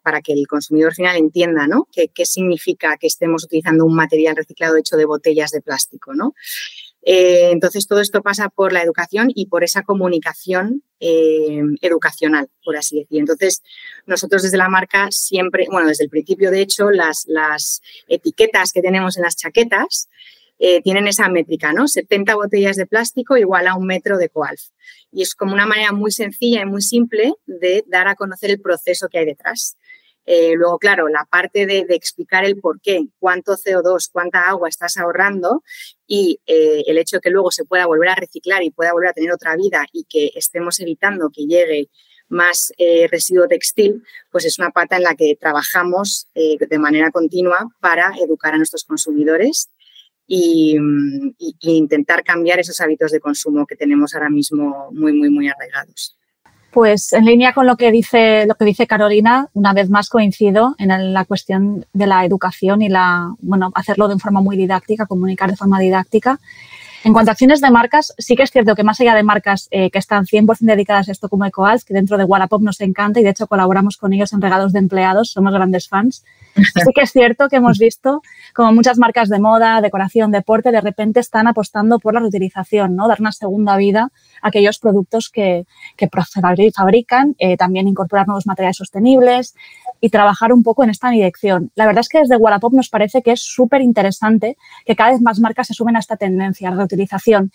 para, 0.01 0.22
que 0.22 0.32
el 0.32 0.48
consumidor 0.48 0.94
final 0.94 1.17
entienda 1.17 1.67
¿no? 1.67 1.88
qué, 1.91 2.08
qué 2.08 2.25
significa 2.25 2.96
que 2.98 3.08
estemos 3.08 3.44
utilizando 3.44 3.86
un 3.86 3.96
material 3.96 4.36
reciclado 4.36 4.77
hecho 4.77 4.96
de 4.96 5.05
botellas 5.05 5.51
de 5.51 5.62
plástico. 5.62 6.13
¿no? 6.13 6.34
Eh, 7.01 7.50
entonces, 7.51 7.88
todo 7.88 8.00
esto 8.00 8.22
pasa 8.22 8.50
por 8.50 8.72
la 8.74 8.82
educación 8.82 9.32
y 9.34 9.48
por 9.48 9.63
esa 9.63 9.84
comunicación 9.84 10.82
eh, 11.00 11.62
educacional, 11.82 12.50
por 12.63 12.77
así 12.77 13.00
decir. 13.00 13.20
Entonces, 13.20 13.62
nosotros 14.05 14.44
desde 14.44 14.58
la 14.58 14.70
marca 14.70 15.12
siempre, 15.12 15.67
bueno, 15.70 15.89
desde 15.89 16.05
el 16.05 16.10
principio, 16.10 16.51
de 16.51 16.62
hecho, 16.62 16.89
las, 16.89 17.25
las 17.27 17.82
etiquetas 18.08 18.72
que 18.72 18.82
tenemos 18.82 19.17
en 19.17 19.24
las 19.24 19.36
chaquetas 19.36 20.10
eh, 20.58 20.82
tienen 20.82 21.08
esa 21.08 21.28
métrica, 21.28 21.74
¿no? 21.74 21.88
70 21.88 22.34
botellas 22.36 22.78
de 22.78 22.86
plástico 22.86 23.36
igual 23.36 23.68
a 23.68 23.76
un 23.76 23.86
metro 23.86 24.18
de 24.18 24.30
coalf. 24.30 24.62
Y 25.12 25.22
es 25.22 25.36
como 25.36 25.54
una 25.54 25.66
manera 25.66 25.92
muy 25.92 26.12
sencilla 26.12 26.62
y 26.62 26.66
muy 26.66 26.82
simple 26.82 27.34
de 27.46 27.84
dar 27.88 28.08
a 28.08 28.16
conocer 28.16 28.52
el 28.52 28.62
proceso 28.62 29.10
que 29.10 29.20
hay 29.20 29.26
detrás. 29.26 29.78
Eh, 30.26 30.54
luego, 30.56 30.80
claro, 30.80 31.10
la 31.10 31.26
parte 31.26 31.66
de, 31.66 31.86
explicar 31.90 32.46
el 32.46 32.60
por 32.60 32.80
qué, 32.82 33.02
cuánto 33.20 33.58
CO2, 33.58 34.10
cuánta 34.12 34.42
agua 34.44 34.70
estás 34.70 34.98
ahorrando 34.98 35.62
y 36.08 36.40
eh, 36.48 36.84
el 36.88 36.98
hecho 36.98 37.18
de 37.18 37.22
que 37.22 37.30
luego 37.30 37.52
se 37.52 37.66
pueda 37.66 37.86
volver 37.86 38.10
a 38.10 38.16
reciclar 38.16 38.64
y 38.64 38.72
pueda 38.72 38.94
volver 38.94 39.10
a 39.10 39.14
tener 39.14 39.32
otra 39.32 39.56
vida 39.56 39.86
y 39.92 40.06
que 40.06 40.32
estemos 40.36 40.80
evitando 40.80 41.30
que 41.32 41.46
llegue 41.46 41.90
más 42.28 42.74
residuo 43.12 43.48
textil, 43.48 44.02
pues 44.32 44.46
es 44.46 44.58
una 44.58 44.72
pata 44.72 44.98
en 44.98 45.04
la 45.04 45.14
que 45.14 45.38
trabajamos 45.40 46.28
de 46.34 46.80
manera 46.80 47.12
continua 47.12 47.68
para 47.80 48.12
educar 48.20 48.56
a 48.56 48.58
nuestros 48.58 48.84
consumidores 48.84 49.70
y, 50.27 50.77
intentar 51.62 52.24
cambiar 52.24 52.60
esos 52.60 52.79
hábitos 52.82 53.12
de 53.12 53.20
consumo 53.20 53.65
que 53.65 53.75
tenemos 53.75 54.13
ahora 54.13 54.29
mismo 54.29 54.89
muy, 54.91 55.13
muy, 55.13 55.29
muy 55.29 55.48
arraigados. 55.48 56.17
Pues 56.72 57.13
en 57.13 57.24
línea 57.24 57.53
con 57.53 57.67
lo 57.67 57.77
que 57.77 57.89
dice 57.89 58.46
lo 58.46 58.55
que 58.55 58.65
dice 58.65 58.86
Carolina, 58.86 59.48
una 59.53 59.72
vez 59.72 59.89
más 59.89 60.10
coincido 60.10 60.75
en 60.77 61.13
la 61.13 61.24
cuestión 61.24 61.86
de 61.94 62.05
la 62.05 62.25
educación 62.25 62.82
y 62.82 62.89
la 62.89 63.34
bueno 63.39 63.72
hacerlo 63.75 64.10
de 64.10 64.20
forma 64.20 64.41
muy 64.41 64.58
didáctica, 64.58 65.05
comunicar 65.05 65.50
de 65.50 65.55
forma 65.55 65.79
didáctica. 65.79 66.38
En 67.06 67.14
cuanto 67.14 67.30
a 67.30 67.34
acciones 67.34 67.62
de 67.62 67.70
marcas, 67.70 68.16
sí 68.18 68.36
que 68.36 68.42
es 68.42 68.50
cierto 68.50 68.74
que 68.74 68.84
más 68.84 69.00
allá 69.00 69.14
de 69.14 69.22
marcas 69.22 69.68
eh, 69.70 69.92
que 69.92 70.00
están 70.00 70.26
100% 70.26 70.58
dedicadas 70.62 71.08
a 71.08 71.12
esto 71.12 71.30
como 71.30 71.46
Ecoals, 71.46 71.86
que 71.86 71.94
dentro 71.94 72.18
de 72.18 72.24
Wallapop 72.24 72.64
nos 72.64 72.82
encanta 72.82 73.20
y 73.20 73.24
de 73.24 73.30
hecho 73.30 73.46
colaboramos 73.46 73.98
con 73.98 74.12
ellos 74.12 74.34
en 74.34 74.42
regalos 74.42 74.74
de 74.74 74.80
empleados, 74.80 75.30
somos 75.30 75.54
grandes 75.54 75.88
fans. 75.88 76.26
Sí 76.56 76.92
que 76.96 77.02
es 77.02 77.12
cierto 77.12 77.48
que 77.48 77.58
hemos 77.58 77.78
visto 77.78 78.24
como 78.56 78.72
muchas 78.72 78.98
marcas 78.98 79.30
de 79.30 79.40
moda, 79.40 79.82
decoración, 79.82 80.32
deporte, 80.32 80.72
de 80.72 80.82
repente 80.82 81.20
están 81.20 81.46
apostando 81.48 82.00
por 82.00 82.16
la 82.16 82.22
reutilización, 82.22 82.96
¿no? 82.96 83.08
Dar 83.08 83.22
una 83.22 83.34
segunda 83.34 83.78
vida 83.78 84.12
a 84.42 84.48
aquellos 84.48 84.80
productos 84.80 85.30
que, 85.30 85.68
que 85.98 86.10
fabrican, 86.74 87.36
eh, 87.38 87.56
también 87.56 87.88
incorporar 87.88 88.26
nuevos 88.26 88.48
materiales 88.48 88.78
sostenibles 88.78 89.54
y 90.02 90.10
trabajar 90.10 90.54
un 90.54 90.64
poco 90.64 90.84
en 90.84 90.90
esta 90.90 91.10
dirección. 91.10 91.72
La 91.75 91.86
verdad 91.86 92.02
es 92.02 92.10
que 92.10 92.20
desde 92.20 92.38
Wallapop 92.38 92.74
nos 92.74 92.90
parece 92.90 93.22
que 93.22 93.32
es 93.32 93.42
súper 93.42 93.82
interesante 93.82 94.58
que 94.86 94.96
cada 94.96 95.12
vez 95.12 95.22
más 95.22 95.40
marcas 95.40 95.68
se 95.68 95.74
sumen 95.74 95.96
a 95.96 96.00
esta 96.00 96.18
tendencia, 96.18 96.70
la 96.70 96.78
reutilización, 96.78 97.52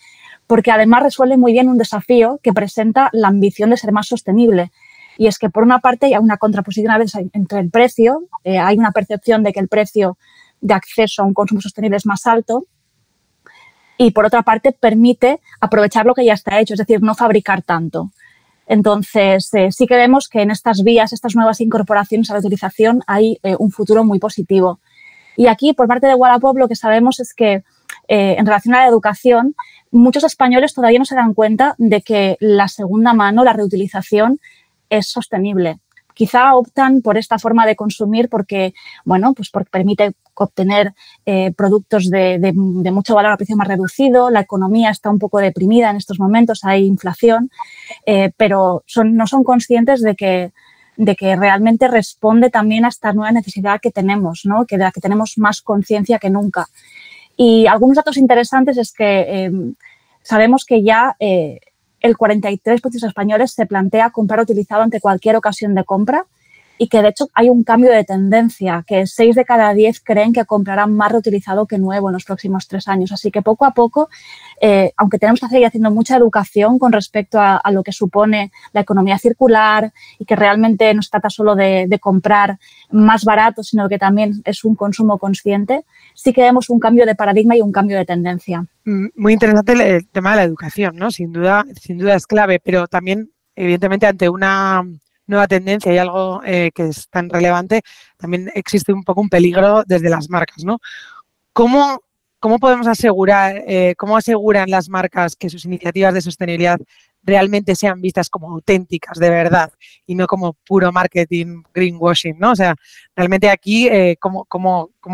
porque 0.47 0.71
además 0.71 1.03
resuelve 1.03 1.37
muy 1.37 1.53
bien 1.53 1.69
un 1.69 1.77
desafío 1.77 2.39
que 2.43 2.53
presenta 2.53 3.09
la 3.13 3.27
ambición 3.29 3.69
de 3.69 3.77
ser 3.77 3.91
más 3.91 4.07
sostenible 4.07 4.71
y 5.17 5.27
es 5.27 5.37
que, 5.37 5.49
por 5.49 5.63
una 5.63 5.79
parte, 5.79 6.07
hay 6.07 6.17
una 6.17 6.37
contraposición 6.37 6.91
a 6.91 6.97
veces 6.97 7.27
entre 7.33 7.59
el 7.59 7.69
precio, 7.69 8.23
eh, 8.43 8.57
hay 8.57 8.77
una 8.77 8.91
percepción 8.91 9.43
de 9.43 9.53
que 9.53 9.59
el 9.59 9.67
precio 9.67 10.17
de 10.61 10.73
acceso 10.73 11.21
a 11.21 11.25
un 11.25 11.33
consumo 11.33 11.61
sostenible 11.61 11.97
es 11.97 12.05
más 12.05 12.25
alto, 12.25 12.65
y 13.97 14.11
por 14.11 14.25
otra 14.25 14.41
parte, 14.41 14.71
permite 14.71 15.39
aprovechar 15.59 16.07
lo 16.07 16.15
que 16.15 16.25
ya 16.25 16.33
está 16.33 16.59
hecho, 16.59 16.73
es 16.73 16.79
decir, 16.79 17.03
no 17.03 17.13
fabricar 17.13 17.61
tanto. 17.61 18.09
Entonces, 18.67 19.53
eh, 19.53 19.71
sí 19.71 19.87
que 19.87 19.95
vemos 19.95 20.27
que 20.29 20.41
en 20.41 20.51
estas 20.51 20.83
vías, 20.83 21.13
estas 21.13 21.35
nuevas 21.35 21.61
incorporaciones 21.61 22.29
a 22.29 22.33
la 22.33 22.39
utilización, 22.39 23.01
hay 23.07 23.37
eh, 23.43 23.55
un 23.59 23.71
futuro 23.71 24.03
muy 24.03 24.19
positivo. 24.19 24.79
Y 25.35 25.47
aquí, 25.47 25.73
por 25.73 25.87
parte 25.87 26.07
de 26.07 26.15
Wallapop, 26.15 26.57
lo 26.57 26.67
que 26.67 26.75
sabemos 26.75 27.19
es 27.19 27.33
que 27.33 27.63
en 28.07 28.45
relación 28.45 28.75
a 28.75 28.79
la 28.79 28.87
educación, 28.87 29.55
muchos 29.89 30.25
españoles 30.25 30.73
todavía 30.73 30.99
no 30.99 31.05
se 31.05 31.15
dan 31.15 31.33
cuenta 31.33 31.75
de 31.77 32.01
que 32.01 32.35
la 32.41 32.67
segunda 32.67 33.13
mano, 33.13 33.45
la 33.45 33.53
reutilización, 33.53 34.41
es 34.89 35.07
sostenible. 35.07 35.79
Quizá 36.13 36.55
optan 36.55 37.01
por 37.01 37.17
esta 37.17 37.39
forma 37.39 37.65
de 37.65 37.75
consumir 37.75 38.29
porque, 38.29 38.73
bueno, 39.05 39.33
pues 39.33 39.49
permite 39.69 40.13
obtener 40.33 40.93
eh, 41.25 41.51
productos 41.55 42.09
de, 42.09 42.51
mucho 42.91 43.15
valor 43.15 43.31
a 43.31 43.37
precio 43.37 43.55
más 43.55 43.67
reducido, 43.67 44.29
la 44.29 44.41
economía 44.41 44.89
está 44.89 45.09
un 45.09 45.19
poco 45.19 45.39
deprimida 45.39 45.89
en 45.89 45.97
estos 45.97 46.19
momentos, 46.19 46.63
hay 46.63 46.85
inflación, 46.85 47.51
eh, 48.05 48.31
pero 48.37 48.83
no 49.05 49.27
son 49.27 49.43
conscientes 49.43 50.01
de 50.01 50.15
que, 50.15 50.51
de 50.97 51.15
que 51.15 51.35
realmente 51.35 51.87
responde 51.87 52.49
también 52.49 52.85
a 52.85 52.89
esta 52.89 53.13
nueva 53.13 53.31
necesidad 53.31 53.79
que 53.81 53.91
tenemos, 53.91 54.41
¿no? 54.45 54.65
que 54.65 54.77
de 54.77 54.83
la 54.83 54.91
que 54.91 55.01
tenemos 55.01 55.37
más 55.37 55.61
conciencia 55.61 56.19
que 56.19 56.29
nunca. 56.29 56.67
Y 57.37 57.67
algunos 57.67 57.95
datos 57.95 58.17
interesantes 58.17 58.77
es 58.77 58.91
que 58.91 59.45
eh, 59.45 59.51
sabemos 60.21 60.65
que 60.65 60.83
ya 60.83 61.15
el 62.01 62.17
43% 62.17 62.99
de 62.99 63.07
españoles 63.07 63.51
se 63.51 63.65
plantea 63.65 64.09
comprar 64.09 64.39
utilizado 64.39 64.81
ante 64.81 64.99
cualquier 64.99 65.35
ocasión 65.35 65.75
de 65.75 65.83
compra 65.83 66.25
y 66.81 66.87
que 66.87 67.03
de 67.03 67.09
hecho 67.09 67.29
hay 67.35 67.47
un 67.47 67.63
cambio 67.63 67.91
de 67.91 68.03
tendencia, 68.03 68.83
que 68.87 69.05
6 69.05 69.35
de 69.35 69.45
cada 69.45 69.71
10 69.71 70.01
creen 70.03 70.33
que 70.33 70.45
comprarán 70.45 70.95
más 70.95 71.11
reutilizado 71.11 71.67
que 71.67 71.77
nuevo 71.77 72.09
en 72.09 72.13
los 72.13 72.25
próximos 72.25 72.67
tres 72.67 72.87
años. 72.87 73.11
Así 73.11 73.29
que 73.29 73.43
poco 73.43 73.65
a 73.65 73.71
poco, 73.75 74.09
eh, 74.59 74.91
aunque 74.97 75.19
tenemos 75.19 75.39
que 75.39 75.47
seguir 75.47 75.67
haciendo 75.67 75.91
mucha 75.91 76.17
educación 76.17 76.79
con 76.79 76.91
respecto 76.91 77.39
a, 77.39 77.61
lo 77.71 77.83
que 77.83 77.91
supone 77.91 78.51
la 78.73 78.81
economía 78.81 79.19
circular 79.19 79.93
y 80.17 80.25
que 80.25 80.35
realmente 80.35 80.91
no 80.95 81.03
se 81.03 81.11
trata 81.11 81.29
solo 81.29 81.53
de, 81.53 81.87
comprar 82.01 82.57
más 82.89 83.25
barato, 83.25 83.61
sino 83.61 83.87
que 83.87 83.99
también 83.99 84.41
es 84.43 84.63
un 84.63 84.73
consumo 84.73 85.19
consciente, 85.19 85.85
sí 86.15 86.33
que 86.33 86.41
vemos 86.41 86.71
un 86.71 86.79
cambio 86.79 87.05
de 87.05 87.13
paradigma 87.13 87.55
y 87.55 87.61
un 87.61 87.71
cambio 87.71 87.95
de 87.95 88.05
tendencia. 88.05 88.65
Mm, 88.85 89.09
muy 89.17 89.33
interesante 89.33 89.73
el, 89.73 90.07
tema 90.07 90.31
de 90.31 90.37
la 90.37 90.43
educación, 90.45 90.95
¿no? 90.95 91.11
Sin 91.11 91.31
duda, 91.31 91.63
sin 91.79 91.99
duda 91.99 92.15
es 92.15 92.25
clave, 92.25 92.59
pero 92.59 92.87
también, 92.87 93.29
evidentemente, 93.55 94.07
ante 94.07 94.27
una 94.29 94.83
nueva 95.31 95.47
tendencia 95.47 95.91
y 95.91 95.97
algo 95.97 96.41
eh, 96.45 96.69
que 96.75 96.89
es 96.89 97.09
tan 97.09 97.29
relevante, 97.29 97.81
también 98.17 98.51
existe 98.53 98.93
un 98.93 99.03
poco 99.03 99.21
un 99.21 99.29
peligro 99.29 99.83
desde 99.87 100.09
las 100.09 100.29
marcas, 100.29 100.63
¿no? 100.63 100.79
¿Cómo, 101.53 101.99
podemos 102.59 102.87
asegurar, 102.87 103.63
eh, 103.67 103.95
cómo 103.97 104.17
aseguran 104.17 104.69
las 104.69 104.89
marcas 104.89 105.35
que 105.35 105.49
sus 105.49 105.65
iniciativas 105.65 106.13
de 106.13 106.21
sostenibilidad 106.21 106.79
realmente 107.23 107.75
sean 107.75 108.01
vistas 108.01 108.29
como 108.29 108.51
auténticas, 108.51 109.19
de 109.19 109.29
verdad, 109.29 109.71
y 110.07 110.15
no 110.15 110.27
como 110.27 110.53
puro 110.53 110.91
marketing, 110.91 111.63
greenwashing, 111.73 112.37
¿no? 112.39 112.51
O 112.51 112.55
sea, 112.55 112.75
realmente 113.15 113.49
aquí, 113.49 113.87
eh, 113.87 114.17
¿cómo, 114.19 114.47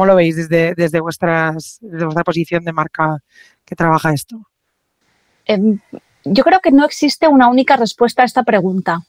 lo 0.06 0.16
veis 0.16 0.50
desde, 0.50 1.00
vuestras, 1.00 1.80
vuestra 1.82 2.24
posición 2.24 2.64
de 2.64 2.74
marca 2.74 3.18
que 3.66 3.76
trabaja 3.76 4.14
esto? 4.14 4.42
Em, 5.46 5.80
yo 6.24 6.44
creo 6.44 6.60
que 6.62 6.72
no 6.72 6.86
existe 6.86 7.28
una 7.28 7.50
única 7.50 7.76
respuesta 7.76 8.22
a 8.22 8.26
esta 8.26 8.44
pregunta. 8.44 9.02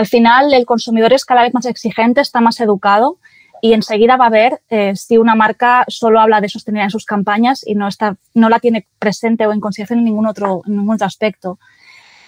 Al 0.00 0.06
final, 0.06 0.54
el 0.54 0.64
consumidor 0.64 1.12
es 1.12 1.26
cada 1.26 1.42
vez 1.42 1.52
más 1.52 1.66
exigente, 1.66 2.22
está 2.22 2.40
más 2.40 2.58
educado 2.58 3.18
y 3.60 3.74
enseguida 3.74 4.16
va 4.16 4.28
a 4.28 4.30
ver 4.30 4.62
eh, 4.70 4.96
si 4.96 5.18
una 5.18 5.34
marca 5.34 5.84
solo 5.88 6.20
habla 6.20 6.40
de 6.40 6.48
sostenibilidad 6.48 6.86
en 6.86 6.90
sus 6.90 7.04
campañas 7.04 7.62
y 7.66 7.74
no, 7.74 7.86
está, 7.86 8.16
no 8.32 8.48
la 8.48 8.60
tiene 8.60 8.86
presente 8.98 9.46
o 9.46 9.52
en 9.52 9.60
consideración 9.60 9.98
en 9.98 10.06
ningún 10.06 10.26
otro, 10.26 10.62
en 10.66 10.78
ningún 10.78 10.94
otro 10.94 11.06
aspecto. 11.06 11.58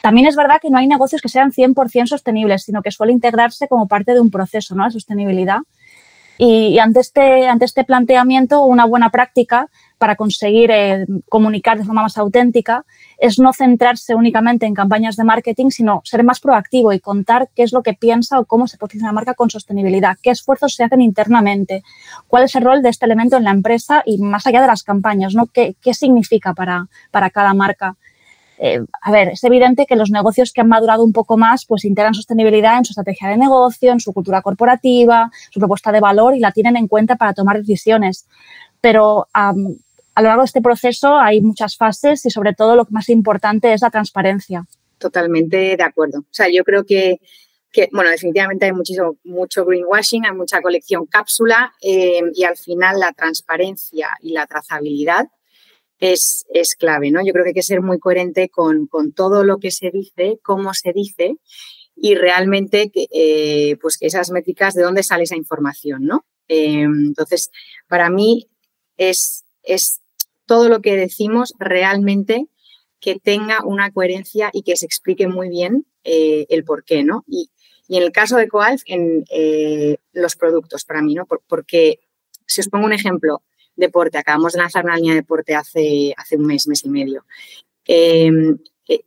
También 0.02 0.26
es 0.26 0.36
verdad 0.36 0.60
que 0.60 0.68
no 0.68 0.76
hay 0.76 0.86
negocios 0.86 1.22
que 1.22 1.30
sean 1.30 1.50
100% 1.50 2.08
sostenibles, 2.08 2.64
sino 2.64 2.82
que 2.82 2.90
suele 2.90 3.14
integrarse 3.14 3.68
como 3.68 3.88
parte 3.88 4.12
de 4.12 4.20
un 4.20 4.30
proceso, 4.30 4.74
¿no? 4.74 4.84
La 4.84 4.90
sostenibilidad. 4.90 5.60
Y, 6.36 6.78
ante, 6.78 7.00
este, 7.00 7.48
ante 7.48 7.64
este 7.64 7.84
planteamiento, 7.84 8.64
una 8.64 8.84
buena 8.84 9.08
práctica 9.08 9.70
para 10.02 10.16
conseguir 10.16 10.68
eh, 10.72 11.06
comunicar 11.28 11.78
de 11.78 11.84
forma 11.84 12.02
más 12.02 12.18
auténtica 12.18 12.84
es 13.18 13.38
no 13.38 13.52
centrarse 13.52 14.16
únicamente 14.16 14.66
en 14.66 14.74
campañas 14.74 15.14
de 15.14 15.22
marketing, 15.22 15.70
sino 15.70 16.00
ser 16.02 16.24
más 16.24 16.40
proactivo 16.40 16.92
y 16.92 16.98
contar 16.98 17.50
qué 17.54 17.62
es 17.62 17.72
lo 17.72 17.84
que 17.84 17.94
piensa 17.94 18.40
o 18.40 18.44
cómo 18.44 18.66
se 18.66 18.78
posiciona 18.78 19.10
la 19.10 19.12
marca 19.12 19.34
con 19.34 19.48
sostenibilidad, 19.48 20.18
qué 20.20 20.30
esfuerzos 20.30 20.74
se 20.74 20.82
hacen 20.82 21.02
internamente, 21.02 21.84
cuál 22.26 22.42
es 22.42 22.56
el 22.56 22.64
rol 22.64 22.82
de 22.82 22.88
este 22.88 23.06
elemento 23.06 23.36
en 23.36 23.44
la 23.44 23.52
empresa 23.52 24.02
y 24.04 24.18
más 24.18 24.44
allá 24.44 24.60
de 24.60 24.66
las 24.66 24.82
campañas, 24.82 25.36
¿no? 25.36 25.46
¿Qué, 25.46 25.76
qué 25.80 25.94
significa 25.94 26.52
para, 26.52 26.88
para 27.12 27.30
cada 27.30 27.54
marca? 27.54 27.94
Eh, 28.58 28.80
a 29.02 29.12
ver, 29.12 29.28
es 29.28 29.44
evidente 29.44 29.86
que 29.86 29.94
los 29.94 30.10
negocios 30.10 30.52
que 30.52 30.62
han 30.62 30.68
madurado 30.68 31.04
un 31.04 31.12
poco 31.12 31.36
más, 31.36 31.64
pues 31.64 31.84
integran 31.84 32.14
sostenibilidad 32.14 32.76
en 32.76 32.84
su 32.84 32.90
estrategia 32.90 33.28
de 33.28 33.36
negocio, 33.36 33.92
en 33.92 34.00
su 34.00 34.12
cultura 34.12 34.42
corporativa, 34.42 35.30
su 35.50 35.60
propuesta 35.60 35.92
de 35.92 36.00
valor 36.00 36.34
y 36.34 36.40
la 36.40 36.50
tienen 36.50 36.76
en 36.76 36.88
cuenta 36.88 37.14
para 37.14 37.34
tomar 37.34 37.58
decisiones. 37.58 38.26
Pero 38.80 39.28
a 40.14 40.22
lo 40.22 40.28
largo 40.28 40.42
de 40.42 40.46
este 40.46 40.62
proceso 40.62 41.16
hay 41.16 41.40
muchas 41.40 41.76
fases 41.76 42.24
y 42.26 42.30
sobre 42.30 42.54
todo 42.54 42.76
lo 42.76 42.86
más 42.90 43.08
importante 43.08 43.72
es 43.72 43.82
la 43.82 43.90
transparencia. 43.90 44.66
Totalmente 44.98 45.76
de 45.76 45.82
acuerdo. 45.82 46.20
O 46.20 46.32
sea, 46.34 46.48
yo 46.48 46.64
creo 46.64 46.84
que, 46.84 47.18
bueno, 47.92 48.10
definitivamente 48.10 48.66
hay 48.66 48.72
muchísimo, 48.72 49.16
mucho 49.24 49.64
greenwashing, 49.64 50.26
hay 50.26 50.32
mucha 50.32 50.60
colección 50.60 51.06
cápsula 51.06 51.72
eh, 51.80 52.20
y 52.34 52.44
al 52.44 52.56
final 52.56 53.00
la 53.00 53.12
transparencia 53.12 54.10
y 54.20 54.32
la 54.32 54.46
trazabilidad 54.46 55.28
es, 55.98 56.44
es, 56.52 56.74
clave, 56.74 57.10
¿no? 57.10 57.24
Yo 57.24 57.32
creo 57.32 57.44
que 57.44 57.50
hay 57.50 57.54
que 57.54 57.62
ser 57.62 57.80
muy 57.80 57.98
coherente 57.98 58.48
con, 58.48 58.86
con 58.86 59.12
todo 59.12 59.44
lo 59.44 59.58
que 59.58 59.70
se 59.70 59.90
dice, 59.90 60.38
cómo 60.42 60.74
se 60.74 60.92
dice 60.92 61.36
y 61.96 62.14
realmente 62.14 62.90
que, 62.90 63.06
eh, 63.12 63.76
pues 63.80 63.98
que 63.98 64.06
esas 64.06 64.30
métricas, 64.30 64.74
de 64.74 64.82
dónde 64.82 65.02
sale 65.02 65.24
esa 65.24 65.36
información, 65.36 66.04
¿no? 66.04 66.26
Eh, 66.48 66.82
entonces, 66.82 67.50
para 67.88 68.10
mí 68.10 68.48
es, 68.96 69.44
es 69.62 70.01
todo 70.52 70.68
lo 70.68 70.82
que 70.82 70.96
decimos 70.96 71.54
realmente 71.58 72.46
que 73.00 73.18
tenga 73.18 73.64
una 73.64 73.90
coherencia 73.90 74.50
y 74.52 74.60
que 74.64 74.76
se 74.76 74.84
explique 74.84 75.26
muy 75.26 75.48
bien 75.48 75.86
eh, 76.04 76.44
el 76.50 76.62
por 76.62 76.84
qué, 76.84 77.04
¿no? 77.04 77.24
Y, 77.26 77.48
en 77.88 78.02
el 78.02 78.12
caso 78.12 78.36
de 78.36 78.48
Coalf, 78.48 78.82
en 78.84 79.24
eh, 79.30 79.96
los 80.12 80.36
productos 80.36 80.84
para 80.84 81.00
mí, 81.00 81.14
¿no? 81.14 81.26
porque, 81.46 82.00
si 82.46 82.60
os 82.60 82.68
pongo 82.68 82.84
un 82.84 82.92
ejemplo, 82.92 83.40
deporte, 83.76 84.18
acabamos 84.18 84.52
de 84.52 84.58
lanzar 84.58 84.84
una 84.84 84.96
línea 84.96 85.14
de 85.14 85.20
deporte 85.20 85.54
hace, 85.54 86.12
hace 86.18 86.36
un 86.36 86.44
mes, 86.44 86.66
mes 86.66 86.84
y 86.84 86.90
medio. 86.90 87.24
Em, 87.86 88.58
eh, 88.88 89.04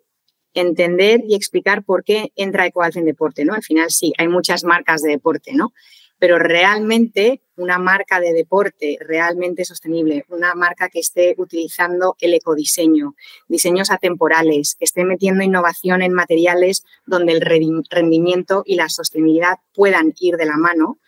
entender 0.56 1.22
y 1.28 1.36
explicar 1.36 1.84
por 1.84 2.04
qué 2.04 2.32
entra 2.36 2.66
Ecoalf 2.66 2.98
en 2.98 3.06
deporte, 3.06 3.46
¿no? 3.46 3.54
Al 3.54 3.62
final 3.62 3.92
sí, 3.92 4.14
hay 4.18 4.28
muchas 4.30 4.64
marcas 4.64 5.04
de 5.04 5.12
deporte, 5.12 5.54
¿no? 5.54 5.74
Pero 6.20 6.40
realmente 6.40 7.42
una 7.58 7.78
marca 7.78 8.20
de 8.20 8.34
deporte 8.34 8.98
realmente 9.00 9.66
sostenible, 9.66 10.26
una 10.30 10.56
marca 10.56 10.90
que 10.90 11.00
esté 11.00 11.36
utilizando 11.38 12.16
el 12.20 12.34
ecodiseño, 12.34 13.16
diseños 13.48 13.92
atemporales, 13.92 14.76
que 14.76 14.86
esté 14.86 15.06
metiendo 15.06 15.44
innovación 15.44 16.02
en 16.02 16.14
materiales 16.14 16.84
donde 17.06 17.34
el 17.34 17.42
rendimiento 17.42 18.64
y 18.66 18.76
la 18.76 18.90
sostenibilidad 18.90 19.56
puedan 19.74 20.14
ir 20.20 20.36
de 20.36 20.46
la 20.46 20.58
mano, 20.58 21.00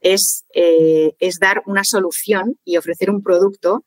es, 0.00 0.44
eh, 0.54 1.14
es 1.18 1.38
dar 1.38 1.62
una 1.66 1.84
solución 1.84 2.58
y 2.64 2.76
ofrecer 2.76 3.10
un 3.10 3.22
producto 3.22 3.84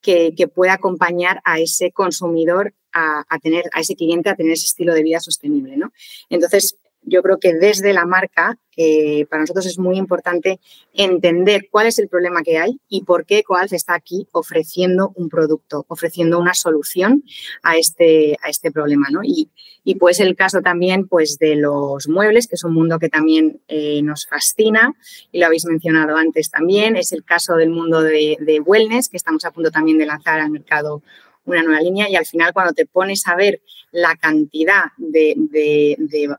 que, 0.00 0.32
pueda 0.54 0.74
acompañar 0.74 1.42
a 1.44 1.60
ese 1.60 1.92
consumidor 1.92 2.74
a, 2.92 3.24
a, 3.28 3.38
tener, 3.38 3.64
a 3.72 3.80
ese 3.80 3.94
cliente 3.94 4.30
a 4.30 4.34
tener 4.34 4.52
ese 4.52 4.64
estilo 4.64 4.94
de 4.94 5.02
vida 5.02 5.20
sostenible. 5.20 5.76
¿no? 5.76 5.92
Entonces, 6.30 6.78
yo 7.10 7.22
creo 7.22 7.38
que 7.38 7.52
desde 7.54 7.92
la 7.92 8.06
marca, 8.06 8.58
eh, 8.76 9.26
para 9.26 9.42
nosotros 9.42 9.66
es 9.66 9.78
muy 9.78 9.96
importante 9.96 10.60
entender 10.94 11.68
cuál 11.70 11.86
es 11.86 11.98
el 11.98 12.08
problema 12.08 12.42
que 12.42 12.58
hay 12.58 12.80
y 12.88 13.04
por 13.04 13.26
qué 13.26 13.42
Coalf 13.42 13.72
está 13.72 13.94
aquí 13.94 14.28
ofreciendo 14.32 15.12
un 15.16 15.28
producto, 15.28 15.84
ofreciendo 15.88 16.38
una 16.38 16.54
solución 16.54 17.24
a 17.62 17.76
este, 17.76 18.36
a 18.42 18.48
este 18.48 18.70
problema. 18.70 19.08
¿no? 19.10 19.20
Y, 19.22 19.50
y 19.84 19.96
pues 19.96 20.20
el 20.20 20.36
caso 20.36 20.62
también 20.62 21.08
pues, 21.08 21.38
de 21.38 21.56
los 21.56 22.08
muebles, 22.08 22.46
que 22.46 22.54
es 22.54 22.64
un 22.64 22.72
mundo 22.72 22.98
que 22.98 23.08
también 23.08 23.60
eh, 23.68 24.00
nos 24.02 24.26
fascina 24.26 24.94
y 25.32 25.40
lo 25.40 25.46
habéis 25.46 25.66
mencionado 25.66 26.16
antes 26.16 26.50
también. 26.50 26.96
Es 26.96 27.12
el 27.12 27.24
caso 27.24 27.56
del 27.56 27.70
mundo 27.70 28.02
de, 28.02 28.36
de 28.40 28.60
wellness, 28.60 29.08
que 29.08 29.16
estamos 29.16 29.44
a 29.44 29.50
punto 29.50 29.70
también 29.70 29.98
de 29.98 30.06
lanzar 30.06 30.40
al 30.40 30.50
mercado 30.50 31.02
una 31.44 31.62
nueva 31.62 31.80
línea 31.80 32.08
y 32.08 32.16
al 32.16 32.26
final 32.26 32.52
cuando 32.52 32.72
te 32.72 32.86
pones 32.86 33.26
a 33.26 33.34
ver 33.34 33.60
la 33.92 34.16
cantidad 34.16 34.84
de, 34.98 36.36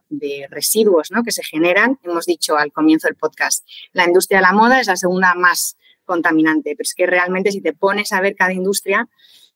residuos 0.49 1.11
¿no? 1.11 1.23
que 1.23 1.31
se 1.31 1.43
generan, 1.43 1.99
hemos 2.03 2.25
dicho 2.25 2.57
al 2.57 2.71
comienzo 2.71 3.07
del 3.07 3.15
podcast, 3.15 3.65
la 3.93 4.05
industria 4.05 4.39
de 4.39 4.43
la 4.43 4.53
moda 4.53 4.79
es 4.79 4.87
la 4.87 4.95
segunda 4.95 5.33
más 5.35 5.75
contaminante, 6.05 6.75
pero 6.75 6.83
es 6.85 6.93
que 6.95 7.05
realmente 7.05 7.51
si 7.51 7.61
te 7.61 7.73
pones 7.73 8.11
a 8.13 8.21
ver 8.21 8.35
cada 8.35 8.53
industria, 8.53 9.07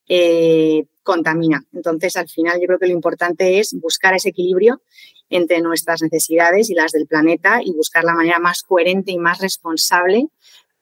eh, 0.08 0.86
contamina. 1.04 1.64
Entonces, 1.74 2.16
al 2.16 2.30
final 2.30 2.60
yo 2.60 2.68
creo 2.68 2.80
que 2.80 2.88
lo 2.88 2.94
importante 2.94 3.60
es 3.60 3.74
buscar 3.74 4.14
ese 4.14 4.30
equilibrio 4.30 4.82
entre 5.30 5.62
nuestras 5.62 6.02
necesidades 6.02 6.70
y 6.70 6.76
las 6.76 6.92
del 6.92 7.08
planeta 7.08 7.60
y 7.64 7.74
buscar 7.74 8.04
la 8.04 8.14
manera 8.14 8.40
más 8.40 8.64
coherente 8.64 9.12
y 9.12 9.18
más 9.18 9.40
responsable 9.40 10.28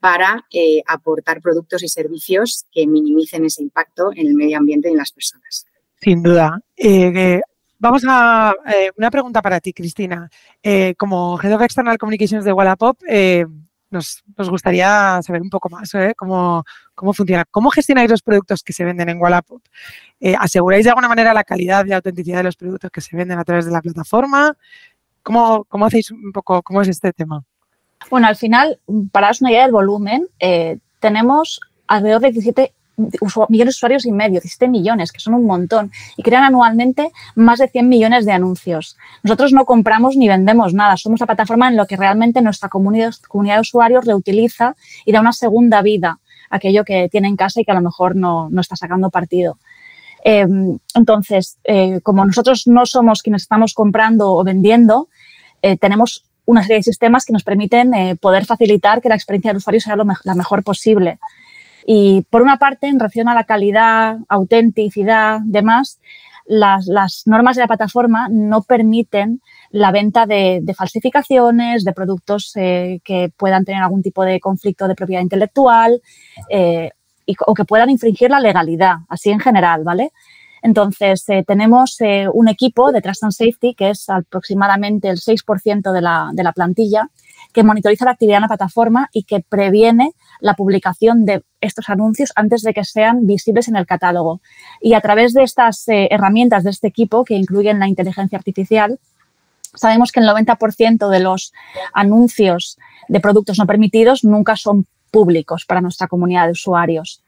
para 0.03 0.45
eh, 0.51 0.83
aportar 0.85 1.39
productos 1.39 1.81
y 1.81 1.87
servicios 1.87 2.65
que 2.73 2.85
minimicen 2.85 3.45
ese 3.45 3.63
impacto 3.63 4.11
en 4.13 4.27
el 4.27 4.35
medio 4.35 4.57
ambiente 4.57 4.89
y 4.89 4.91
en 4.91 4.97
las 4.97 5.13
personas. 5.13 5.65
Sin 6.01 6.21
duda. 6.21 6.59
Eh, 6.75 7.39
vamos 7.79 8.03
a 8.05 8.53
eh, 8.67 8.91
una 8.97 9.09
pregunta 9.09 9.41
para 9.41 9.61
ti, 9.61 9.71
Cristina. 9.71 10.29
como 10.97 11.39
Head 11.41 11.55
of 11.55 11.61
External 11.61 11.97
Communications 11.97 12.43
de 12.43 12.51
Wallapop, 12.51 12.99
nos, 13.91 14.21
gustaría 14.49 15.21
saber 15.21 15.41
un 15.41 15.49
poco 15.49 15.69
más 15.69 15.89
cómo, 16.17 16.65
cómo 16.95 17.13
funciona. 17.13 17.45
¿Cómo 17.49 17.69
gestionáis 17.69 18.09
los 18.09 18.21
productos 18.21 18.61
que 18.61 18.73
se 18.73 18.83
venden 18.83 19.07
en 19.07 19.21
Wallapop? 19.21 19.63
¿Aseguráis 20.37 20.83
de 20.83 20.89
alguna 20.89 21.07
manera 21.07 21.33
la 21.33 21.45
calidad 21.45 21.85
y 21.85 21.89
la 21.89 21.95
autenticidad 21.95 22.39
de 22.39 22.43
los 22.43 22.57
productos 22.57 22.91
que 22.91 22.99
se 22.99 23.15
venden 23.15 23.39
a 23.39 23.45
través 23.45 23.63
de 23.63 23.71
la 23.71 23.81
plataforma? 23.81 24.57
¿Cómo, 25.21 25.63
cómo 25.63 25.85
hacéis 25.85 26.11
un 26.11 26.33
poco, 26.33 26.61
cómo 26.61 26.81
es 26.81 26.89
este 26.89 27.13
tema? 27.13 27.45
Bueno, 28.09 28.27
al 28.27 28.35
final, 28.35 28.79
para 29.11 29.27
daros 29.27 29.41
una 29.41 29.51
idea 29.51 29.63
del 29.63 29.71
volumen, 29.71 30.27
eh, 30.39 30.77
tenemos 30.99 31.59
alrededor 31.87 32.21
de 32.21 32.31
17 32.31 32.73
millones 32.95 33.49
de 33.49 33.69
usuarios 33.69 34.05
y 34.05 34.11
medio, 34.11 34.33
17 34.33 34.67
millones, 34.67 35.11
que 35.11 35.19
son 35.19 35.33
un 35.33 35.45
montón, 35.45 35.91
y 36.15 36.23
crean 36.23 36.43
anualmente 36.43 37.11
más 37.35 37.59
de 37.59 37.67
100 37.67 37.89
millones 37.89 38.25
de 38.25 38.31
anuncios. 38.31 38.97
Nosotros 39.23 39.51
no 39.51 39.65
compramos 39.65 40.15
ni 40.15 40.27
vendemos 40.27 40.73
nada, 40.73 40.95
somos 40.97 41.19
la 41.19 41.25
plataforma 41.25 41.67
en 41.67 41.75
la 41.75 41.85
que 41.85 41.97
realmente 41.97 42.41
nuestra 42.41 42.69
comunidad, 42.69 43.13
de 43.33 43.59
usuarios 43.59 44.05
reutiliza 44.05 44.75
y 45.05 45.11
da 45.11 45.21
una 45.21 45.33
segunda 45.33 45.81
vida 45.81 46.19
a 46.49 46.57
aquello 46.57 46.83
que 46.83 47.09
tiene 47.09 47.27
en 47.27 47.35
casa 47.35 47.61
y 47.61 47.65
que 47.65 47.71
a 47.71 47.75
lo 47.75 47.81
mejor 47.81 48.15
no, 48.15 48.49
no 48.49 48.61
está 48.61 48.75
sacando 48.75 49.09
partido. 49.09 49.57
Eh, 50.23 50.47
entonces, 50.95 51.57
eh, 51.63 51.99
como 52.01 52.25
nosotros 52.25 52.67
no 52.67 52.85
somos 52.85 53.23
quienes 53.23 53.41
estamos 53.41 53.73
comprando 53.73 54.33
o 54.33 54.43
vendiendo, 54.43 55.09
tenemos 55.79 56.25
una 56.45 56.61
serie 56.61 56.77
de 56.77 56.83
sistemas 56.83 57.25
que 57.25 57.33
nos 57.33 57.43
permiten 57.43 57.93
eh, 57.93 58.15
poder 58.15 58.45
facilitar 58.45 59.01
que 59.01 59.09
la 59.09 59.15
experiencia 59.15 59.49
del 59.49 59.57
usuario 59.57 59.81
sea 59.81 59.95
lo 59.95 60.05
la 60.23 60.35
mejor 60.35 60.63
posible. 60.63 61.19
Y 61.85 62.25
por 62.29 62.41
una 62.41 62.57
parte, 62.57 62.87
en 62.87 62.99
relación 62.99 63.27
a 63.27 63.33
la 63.33 63.43
calidad, 63.43 64.17
autenticidad, 64.29 65.39
demás, 65.43 65.99
las, 66.45 67.23
normas 67.25 67.55
de 67.55 67.61
la 67.61 67.67
plataforma 67.67 68.27
no 68.29 68.61
permiten 68.63 69.41
la 69.71 69.91
venta 69.91 70.25
de, 70.25 70.61
falsificaciones, 70.75 71.83
de 71.83 71.93
productos 71.93 72.51
eh, 72.55 72.99
que 73.03 73.31
puedan 73.35 73.65
tener 73.65 73.81
algún 73.81 74.03
tipo 74.03 74.23
de 74.23 74.39
conflicto 74.39 74.87
de 74.87 74.95
propiedad 74.95 75.21
intelectual 75.21 76.01
eh, 76.49 76.91
o 77.47 77.53
que 77.53 77.65
puedan 77.65 77.89
infringir 77.89 78.29
la 78.29 78.39
legalidad, 78.39 78.97
así 79.07 79.29
en 79.29 79.39
general, 79.39 79.83
¿vale? 79.83 80.11
Entonces, 80.63 81.27
eh, 81.27 81.43
tenemos 81.45 81.99
eh, 81.99 82.25
un 82.33 82.47
equipo 82.47 82.93
de 82.93 83.01
Trust 83.01 83.25
and 83.25 83.33
Safety, 83.33 83.75
que 83.75 83.89
es 83.89 84.09
aproximadamente 84.09 85.09
el 85.09 85.17
6% 85.17 85.91
de 85.91 86.01
la, 86.01 86.29
de 86.31 86.41
la 86.41 86.53
plantilla, 86.53 87.09
que 87.51 87.63
monitoriza 87.63 88.05
la 88.05 88.11
actividad 88.11 88.37
en 88.37 88.43
la 88.43 88.47
plataforma 88.47 89.09
y 89.11 89.23
que 89.23 89.41
previene 89.41 90.13
la 90.39 90.53
publicación 90.53 91.25
de 91.25 91.43
estos 91.59 91.89
anuncios 91.89 92.31
antes 92.35 92.61
de 92.61 92.73
que 92.73 92.85
sean 92.85 93.27
visibles 93.27 93.67
en 93.67 93.75
el 93.75 93.85
catálogo. 93.85 94.39
Y 94.79 94.93
a 94.93 95.01
través 95.01 95.33
de 95.33 95.43
estas 95.43 95.85
eh, 95.89 96.07
herramientas 96.09 96.63
de 96.63 96.69
este 96.69 96.87
equipo, 96.87 97.25
que 97.25 97.35
incluyen 97.35 97.79
la 97.79 97.89
inteligencia 97.89 98.37
artificial, 98.37 98.99
sabemos 99.75 100.13
que 100.13 100.21
el 100.21 100.27
90% 100.27 101.09
de 101.09 101.19
los 101.19 101.51
anuncios 101.93 102.77
de 103.09 103.19
productos 103.19 103.59
no 103.59 103.67
permitidos 103.67 104.23
nunca 104.23 104.55
son 104.55 104.87
públicos 105.11 105.65
para 105.65 105.81
nuestra 105.81 106.07
comunidad 106.07 106.45
de 106.45 106.51
usuarios. 106.51 107.22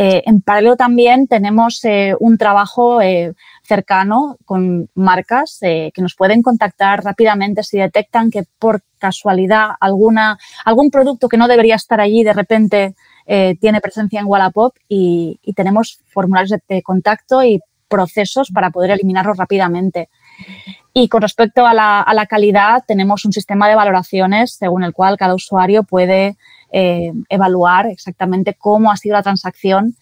Eh, 0.00 0.22
en 0.26 0.42
paralelo 0.42 0.76
también 0.76 1.26
tenemos 1.26 1.84
eh, 1.84 2.14
un 2.20 2.38
trabajo 2.38 3.02
eh, 3.02 3.34
cercano 3.64 4.36
con 4.44 4.88
marcas 4.94 5.58
que 5.60 5.92
nos 5.96 6.14
pueden 6.14 6.40
contactar 6.40 7.02
rápidamente 7.02 7.64
si 7.64 7.78
detectan 7.78 8.30
que 8.30 8.44
por 8.60 8.82
casualidad 9.00 9.70
alguna, 9.80 10.38
algún 10.64 10.92
producto 10.92 11.28
que 11.28 11.36
no 11.36 11.48
debería 11.48 11.74
estar 11.74 12.00
allí 12.00 12.22
de 12.22 12.32
repente 12.32 12.94
tiene 13.26 13.80
presencia 13.80 14.20
en 14.20 14.26
Wallapop 14.26 14.74
y, 14.88 15.40
y 15.42 15.52
tenemos 15.52 16.00
formularios 16.06 16.60
de, 16.68 16.82
contacto 16.82 17.42
y 17.42 17.60
procesos 17.88 18.50
para 18.54 18.70
poder 18.70 18.92
eliminarlos 18.92 19.36
rápidamente. 19.36 20.08
Y 20.94 21.08
con 21.08 21.22
respecto 21.22 21.66
a 21.66 21.74
la, 21.74 22.00
a 22.00 22.14
la, 22.14 22.24
calidad, 22.26 22.84
tenemos 22.86 23.26
un 23.26 23.32
sistema 23.32 23.68
de 23.68 23.74
valoraciones 23.74 24.52
según 24.52 24.82
el 24.82 24.94
cual 24.94 25.18
cada 25.18 25.34
usuario 25.34 25.82
puede 25.82 26.38
eh, 26.70 27.12
evaluar 27.28 27.86
exactamente 27.86 28.54
cómo 28.54 28.90
ha 28.90 28.96
sido 28.96 29.14
la 29.14 29.22
transacción 29.22 29.96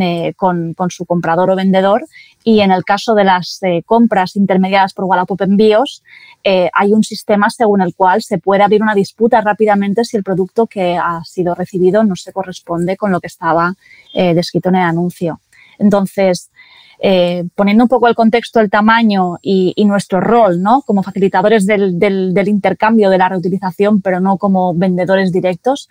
eh, 0.00 0.34
con, 0.36 0.74
su 0.88 1.04
comprador 1.04 1.50
o 1.50 1.56
vendedor. 1.56 2.06
Y 2.44 2.60
en 2.60 2.70
el 2.70 2.84
caso 2.84 3.14
de 3.14 3.24
las 3.24 3.58
eh, 3.62 3.82
compras 3.84 4.36
intermediadas 4.36 4.94
por 4.94 5.06
Wallapop 5.06 5.40
Envíos, 5.42 6.02
hay 6.44 6.92
un 6.92 7.04
sistema 7.04 7.50
según 7.50 7.82
el 7.82 7.94
cual 7.94 8.20
se 8.22 8.38
puede 8.38 8.64
abrir 8.64 8.82
una 8.82 8.94
disputa 8.94 9.40
rápidamente 9.40 10.04
si 10.04 10.16
el 10.16 10.24
producto 10.24 10.66
que 10.66 10.96
ha 10.96 11.22
sido 11.24 11.54
recibido 11.54 12.02
no 12.02 12.16
se 12.16 12.32
corresponde 12.32 12.96
con 12.96 13.12
lo 13.12 13.20
que 13.20 13.28
estaba 13.28 13.74
descrito 14.12 14.68
en 14.70 14.74
el 14.74 14.82
anuncio. 14.82 15.40
Entonces, 15.78 16.50
eh, 17.00 17.44
poniendo 17.54 17.84
un 17.84 17.88
poco 17.88 18.08
el 18.08 18.14
contexto, 18.14 18.60
el 18.60 18.70
tamaño 18.70 19.38
y, 19.42 19.74
nuestro 19.84 20.20
rol, 20.20 20.62
¿no? 20.62 20.82
Como 20.82 21.02
facilitadores 21.02 21.66
del, 21.66 22.48
intercambio, 22.48 23.10
de 23.10 23.18
la 23.18 23.28
reutilización, 23.28 24.00
pero 24.00 24.20
no 24.20 24.38
como 24.38 24.74
vendedores 24.74 25.32
directos, 25.32 25.88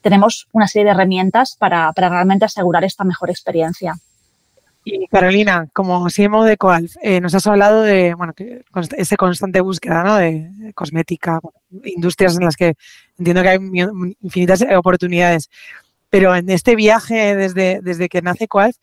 tenemos 0.00 0.48
una 0.52 0.66
serie 0.66 0.86
de 0.86 0.90
herramientas 0.92 1.56
para, 1.58 1.92
realmente 1.94 2.44
asegurar 2.44 2.84
esta 2.84 3.04
mejor 3.04 3.30
experiencia. 3.30 3.94
Y 4.86 5.06
Carolina, 5.06 5.66
como 5.72 6.06
CMO 6.14 6.44
de 6.44 6.58
Coalf, 6.58 6.96
eh, 7.02 7.20
nos 7.20 7.34
has 7.34 7.46
hablado 7.46 7.82
de 7.82 8.12
bueno, 8.14 8.34
que, 8.34 8.64
esa 8.98 9.16
constante 9.16 9.62
búsqueda 9.62 10.04
¿no? 10.04 10.16
de, 10.16 10.72
cosmética, 10.74 11.40
industrias 11.84 12.36
en 12.36 12.44
las 12.44 12.56
que 12.56 12.74
entiendo 13.18 13.42
que 13.42 13.48
hay 13.48 13.58
infinitas 14.20 14.62
oportunidades. 14.76 15.48
Pero 16.10 16.36
en 16.36 16.50
este 16.50 16.76
viaje 16.76 17.34
desde, 17.34 17.80
desde 17.82 18.08
que 18.08 18.20
nace 18.20 18.46
Coalf, 18.46 18.76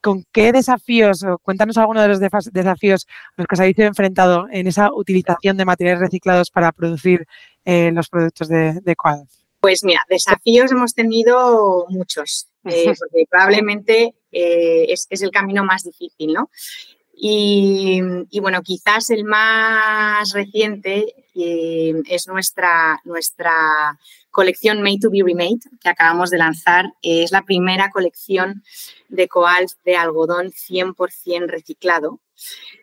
¿con 0.00 0.24
qué 0.32 0.52
desafíos, 0.52 1.22
o 1.24 1.38
cuéntanos 1.38 1.76
algunos 1.78 2.02
de 2.02 2.08
los 2.08 2.52
desafíos 2.52 3.06
a 3.08 3.42
los 3.42 3.46
que 3.46 3.54
os 3.54 3.60
habéis 3.60 3.78
enfrentado 3.78 4.46
en 4.50 4.66
esa 4.66 4.92
utilización 4.92 5.56
de 5.56 5.64
materiales 5.64 6.00
reciclados 6.00 6.50
para 6.50 6.72
producir 6.72 7.26
eh, 7.64 7.90
los 7.92 8.08
productos 8.08 8.48
de, 8.48 8.80
de? 8.80 8.96
Pues 9.60 9.82
mira, 9.82 10.00
desafíos 10.08 10.70
hemos 10.70 10.94
tenido 10.94 11.86
muchos, 11.88 12.48
eh, 12.64 12.94
porque 12.98 13.24
probablemente 13.28 14.14
eh, 14.30 14.86
es, 14.88 15.22
el 15.22 15.30
camino 15.30 15.64
más 15.64 15.82
difícil, 15.82 16.32
¿no? 16.32 16.50
Y, 17.18 18.00
bueno, 18.40 18.60
quizás 18.62 19.10
el 19.10 19.24
más 19.24 20.32
reciente 20.32 21.25
eh, 21.36 21.94
es 22.08 22.28
nuestra, 22.28 23.00
nuestra 23.04 23.98
colección 24.30 24.82
Made 24.82 24.98
to 25.00 25.10
be 25.10 25.22
Remade, 25.24 25.60
que 25.80 25.88
acabamos 25.88 26.30
de 26.30 26.38
lanzar. 26.38 26.92
es 27.02 27.32
la 27.32 27.42
primera 27.42 27.90
colección 27.90 28.62
de 29.08 29.28
coal 29.28 29.66
de 29.84 29.96
algodón 29.96 30.52
100% 30.52 31.46
reciclado. 31.46 32.20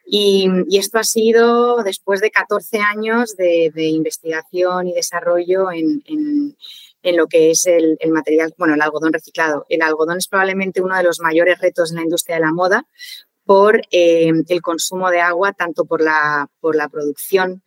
Y, 0.05 0.49
esto 0.71 0.97
ha 0.97 1.03
sido 1.03 1.83
después 1.83 2.21
de 2.21 2.31
14 2.31 2.79
años 2.79 3.35
de, 3.35 3.71
investigación 3.75 4.87
y 4.87 4.93
desarrollo 4.93 5.71
en, 5.71 6.55
lo 7.03 7.27
que 7.27 7.51
es 7.51 7.65
el, 7.67 7.97
material, 8.09 8.53
bueno, 8.57 8.73
el 8.73 8.81
algodón 8.81 9.13
reciclado. 9.13 9.65
El 9.69 9.81
algodón 9.81 10.17
es 10.17 10.27
probablemente 10.27 10.81
uno 10.81 10.97
de 10.97 11.03
los 11.03 11.19
mayores 11.19 11.59
retos 11.59 11.91
en 11.91 11.97
la 11.97 12.03
industria 12.03 12.37
de 12.37 12.41
la 12.41 12.51
moda 12.51 12.85
por 13.45 13.81
eh, 13.91 14.31
el 14.47 14.61
consumo 14.61 15.09
de 15.09 15.19
agua, 15.19 15.53
tanto 15.53 15.85
por 15.85 16.01
la, 16.01 16.49
por 16.61 16.75
la 16.75 16.87
producción 16.87 17.61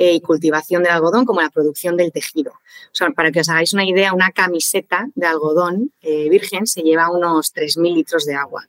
eh, 0.00 0.14
y 0.14 0.20
cultivación 0.20 0.84
del 0.84 0.92
algodón 0.92 1.24
como 1.24 1.42
la 1.42 1.50
producción 1.50 1.96
del 1.96 2.12
tejido. 2.12 2.52
O 2.52 2.94
sea, 2.94 3.10
para 3.10 3.32
que 3.32 3.40
os 3.40 3.48
hagáis 3.48 3.72
una 3.72 3.84
idea, 3.84 4.12
una 4.12 4.30
camiseta 4.30 5.08
de 5.16 5.26
algodón 5.26 5.92
eh, 6.02 6.28
virgen 6.30 6.68
se 6.68 6.82
lleva 6.82 7.10
unos 7.10 7.52
3.000 7.52 7.94
litros 7.96 8.24
de 8.24 8.36
agua, 8.36 8.68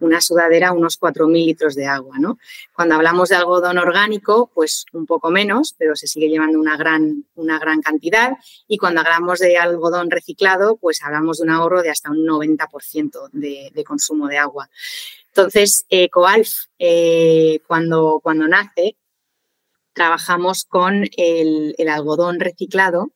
una 0.00 0.22
sudadera 0.22 0.72
unos 0.72 0.98
4.000 0.98 1.44
litros 1.44 1.74
de 1.74 1.84
agua. 1.84 2.16
¿no? 2.18 2.38
Cuando 2.74 2.94
hablamos 2.94 3.28
de 3.28 3.36
algodón 3.36 3.76
orgánico, 3.76 4.50
pues 4.54 4.86
un 4.94 5.04
poco 5.04 5.30
menos, 5.30 5.74
pero 5.76 5.94
se 5.94 6.06
sigue 6.06 6.30
llevando 6.30 6.58
una 6.58 6.78
gran, 6.78 7.26
una 7.34 7.58
gran 7.58 7.82
cantidad. 7.82 8.38
Y 8.66 8.78
cuando 8.78 9.02
hablamos 9.02 9.40
de 9.40 9.58
algodón 9.58 10.10
reciclado, 10.10 10.78
pues 10.78 11.02
hablamos 11.02 11.36
de 11.36 11.44
un 11.44 11.50
ahorro 11.50 11.82
de 11.82 11.90
hasta 11.90 12.10
un 12.10 12.26
90% 12.26 13.28
de, 13.32 13.70
de 13.74 13.84
consumo 13.84 14.26
de 14.26 14.38
agua. 14.38 14.70
Entonces, 15.34 15.84
eh, 15.90 16.08
Coalf, 16.08 16.64
cuando, 17.66 18.20
cuando 18.22 18.48
nace, 18.48 18.96
trabajamos 19.92 20.64
con 20.64 21.04
el, 21.16 21.74
algodón 21.88 22.40
reciclado, 22.40 23.10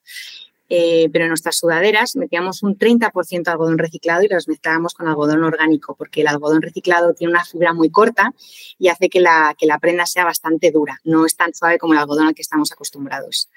eh, 0.68 1.08
pero 1.12 1.24
en 1.24 1.28
nuestras 1.28 1.56
sudaderas 1.56 2.16
metíamos 2.16 2.64
un 2.64 2.76
30% 2.76 3.44
de 3.44 3.50
algodón 3.50 3.78
reciclado 3.78 4.24
y 4.24 4.28
los 4.28 4.48
mezclábamos 4.48 4.94
con 4.94 5.06
algodón 5.06 5.44
orgánico, 5.44 5.94
porque 5.94 6.22
el 6.22 6.26
algodón 6.26 6.60
reciclado 6.60 7.14
tiene 7.14 7.32
una 7.32 7.44
fibra 7.44 7.72
muy 7.72 7.88
corta 7.90 8.32
y 8.78 8.88
hace 8.88 9.08
que 9.08 9.20
la, 9.20 9.54
prenda 9.80 10.06
sea 10.06 10.24
bastante 10.24 10.72
dura, 10.72 11.00
no 11.04 11.24
es 11.24 11.36
tan 11.36 11.54
suave 11.54 11.78
como 11.78 11.92
el 11.92 12.00
algodón 12.00 12.26
al 12.26 12.34
que 12.34 12.42
estamos 12.42 12.72
acostumbrados. 12.72 13.48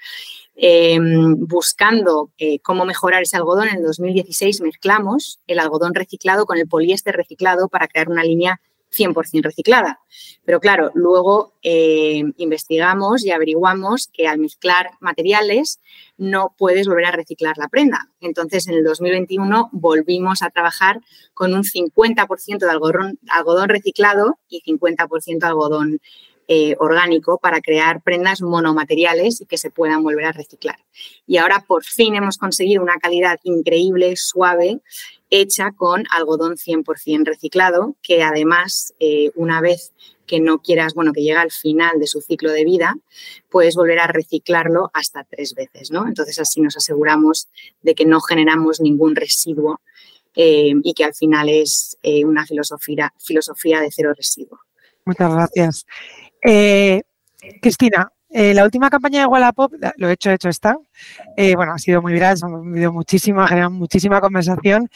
Em, 0.54 1.36
buscando 1.46 2.30
eh, 2.38 2.60
cómo 2.60 2.84
mejorar 2.84 3.22
ese 3.22 3.36
algodón, 3.36 3.68
en 3.68 3.78
el 3.78 3.82
2016 3.82 4.60
mezclamos 4.60 5.40
el 5.46 5.58
algodón 5.58 5.94
reciclado 5.94 6.46
con 6.46 6.58
el 6.58 6.68
poliéster 6.68 7.16
reciclado 7.16 7.68
para 7.68 7.88
crear 7.88 8.08
una 8.08 8.22
línea 8.22 8.60
100% 8.90 9.42
reciclada. 9.42 10.00
Pero 10.44 10.60
claro, 10.60 10.90
luego 10.94 11.54
eh, 11.62 12.22
investigamos 12.36 13.24
y 13.24 13.30
averiguamos 13.30 14.08
que 14.12 14.26
al 14.26 14.38
mezclar 14.38 14.90
materiales 15.00 15.80
no 16.16 16.54
puedes 16.58 16.86
volver 16.86 17.06
a 17.06 17.12
reciclar 17.12 17.56
la 17.58 17.68
prenda. 17.68 18.08
Entonces, 18.20 18.66
en 18.68 18.74
el 18.74 18.84
2021 18.84 19.70
volvimos 19.72 20.42
a 20.42 20.50
trabajar 20.50 21.00
con 21.34 21.54
un 21.54 21.62
50% 21.62 22.58
de 22.58 22.70
algodón, 22.70 23.68
reciclado 23.68 24.38
y 24.48 24.62
50% 24.62 25.44
algodón 25.44 26.00
eh, 26.52 26.74
orgánico 26.80 27.38
para 27.38 27.60
crear 27.60 28.02
prendas 28.02 28.42
monomateriales 28.42 29.40
y 29.40 29.46
que 29.46 29.56
se 29.56 29.70
puedan 29.70 30.02
volver 30.02 30.24
a 30.24 30.32
reciclar. 30.32 30.78
Y 31.24 31.36
ahora 31.36 31.64
por 31.66 31.84
fin 31.84 32.16
hemos 32.16 32.38
conseguido 32.38 32.82
una 32.82 32.98
calidad 32.98 33.38
increíble, 33.44 34.16
suave, 34.16 34.80
hecha 35.30 35.72
con 35.72 36.04
algodón 36.10 36.56
100% 36.56 37.24
reciclado, 37.24 37.96
que 38.02 38.22
además, 38.22 38.94
eh, 39.00 39.30
una 39.34 39.60
vez 39.60 39.92
que 40.26 40.40
no 40.40 40.60
quieras, 40.60 40.94
bueno, 40.94 41.12
que 41.12 41.22
llega 41.22 41.40
al 41.40 41.50
final 41.50 41.98
de 41.98 42.06
su 42.06 42.20
ciclo 42.20 42.52
de 42.52 42.64
vida, 42.64 42.96
puedes 43.48 43.74
volver 43.74 43.98
a 43.98 44.06
reciclarlo 44.06 44.90
hasta 44.92 45.24
tres 45.24 45.54
veces, 45.54 45.90
¿no? 45.90 46.06
Entonces 46.06 46.38
así 46.38 46.60
nos 46.60 46.76
aseguramos 46.76 47.48
de 47.82 47.94
que 47.94 48.04
no 48.04 48.20
generamos 48.20 48.80
ningún 48.80 49.16
residuo 49.16 49.80
eh, 50.36 50.72
y 50.84 50.94
que 50.94 51.04
al 51.04 51.14
final 51.14 51.48
es 51.48 51.98
una 52.24 52.46
filosofía, 52.46 53.12
filosofía 53.18 53.80
de 53.80 53.90
cero 53.90 54.12
residuo. 54.16 54.60
Muchas 55.04 55.32
gracias. 55.32 55.86
Eh, 56.44 57.02
Cristina, 57.60 58.12
eh, 58.32 58.54
la 58.54 58.64
última 58.64 58.90
campaña 58.90 59.20
de 59.20 59.26
Wallapop, 59.26 59.72
lo 59.96 60.08
he 60.08 60.12
hecho, 60.12 60.30
hecho 60.30 60.48
está. 60.48 60.76
Eh, 61.36 61.56
bueno, 61.56 61.72
ha 61.72 61.78
sido 61.78 62.00
muy 62.00 62.12
viral, 62.12 62.36
ha 62.36 63.48
generado 63.48 63.70
muchísima 63.70 64.20
conversación. 64.20 64.88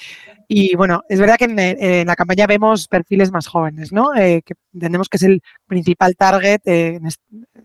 Y 0.47 0.77
bueno, 0.77 1.03
es 1.09 1.19
verdad 1.19 1.37
que 1.37 1.47
en, 1.47 2.07
la 2.07 2.17
campaña 2.17 2.47
vemos 2.47 2.87
perfiles 2.87 3.33
más 3.33 3.47
jóvenes, 3.47 3.93
¿no? 3.93 4.11
que 4.15 4.55
entendemos 4.73 5.09
que 5.09 5.17
es 5.17 5.23
el 5.25 5.43
principal 5.67 6.15
target 6.17 6.61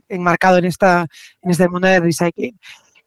enmarcado 0.08 0.58
en, 0.58 0.66
esta, 0.66 1.06
en 1.42 1.52
este 1.52 1.70
mundo 1.70 1.88
de 1.88 2.00
recycling. 2.00 2.58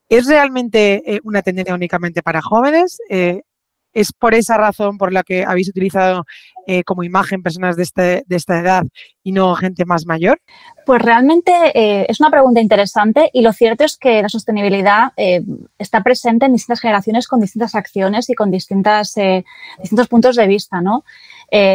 ¿Es 0.08 0.26
realmente 0.26 1.20
una 1.24 1.42
tendencia 1.42 1.74
únicamente 1.74 2.22
para 2.22 2.42
jóvenes? 2.42 2.98
¿Es 3.08 4.12
por 4.12 4.34
esa 4.34 4.56
razón 4.56 4.98
por 4.98 5.12
la 5.12 5.22
que 5.22 5.44
habéis 5.44 5.68
utilizado 5.68 6.24
eh, 6.66 6.84
como 6.84 7.02
imagen 7.02 7.42
personas 7.42 7.76
de, 7.76 7.82
este, 7.82 8.24
de, 8.26 8.36
esta 8.36 8.58
edad 8.58 8.84
y 9.24 9.32
no 9.32 9.54
gente 9.56 9.84
más 9.84 10.06
mayor? 10.06 10.40
Pues 10.86 11.02
realmente 11.02 11.52
eh, 11.74 12.06
es 12.08 12.20
una 12.20 12.30
pregunta 12.30 12.60
interesante 12.60 13.30
y 13.32 13.42
lo 13.42 13.52
cierto 13.52 13.84
es 13.84 13.96
que 13.96 14.22
la 14.22 14.28
sostenibilidad 14.28 15.12
eh, 15.16 15.42
está 15.78 16.02
presente 16.02 16.46
en 16.46 16.52
distintas 16.52 16.80
generaciones 16.80 17.26
con 17.26 17.40
distintas 17.40 17.74
acciones 17.74 18.30
y 18.30 18.34
con 18.34 18.50
distintas, 18.50 19.14
distintos 19.78 20.08
puntos 20.08 20.36
de 20.36 20.46
vista, 20.46 20.80
¿no? 20.80 21.04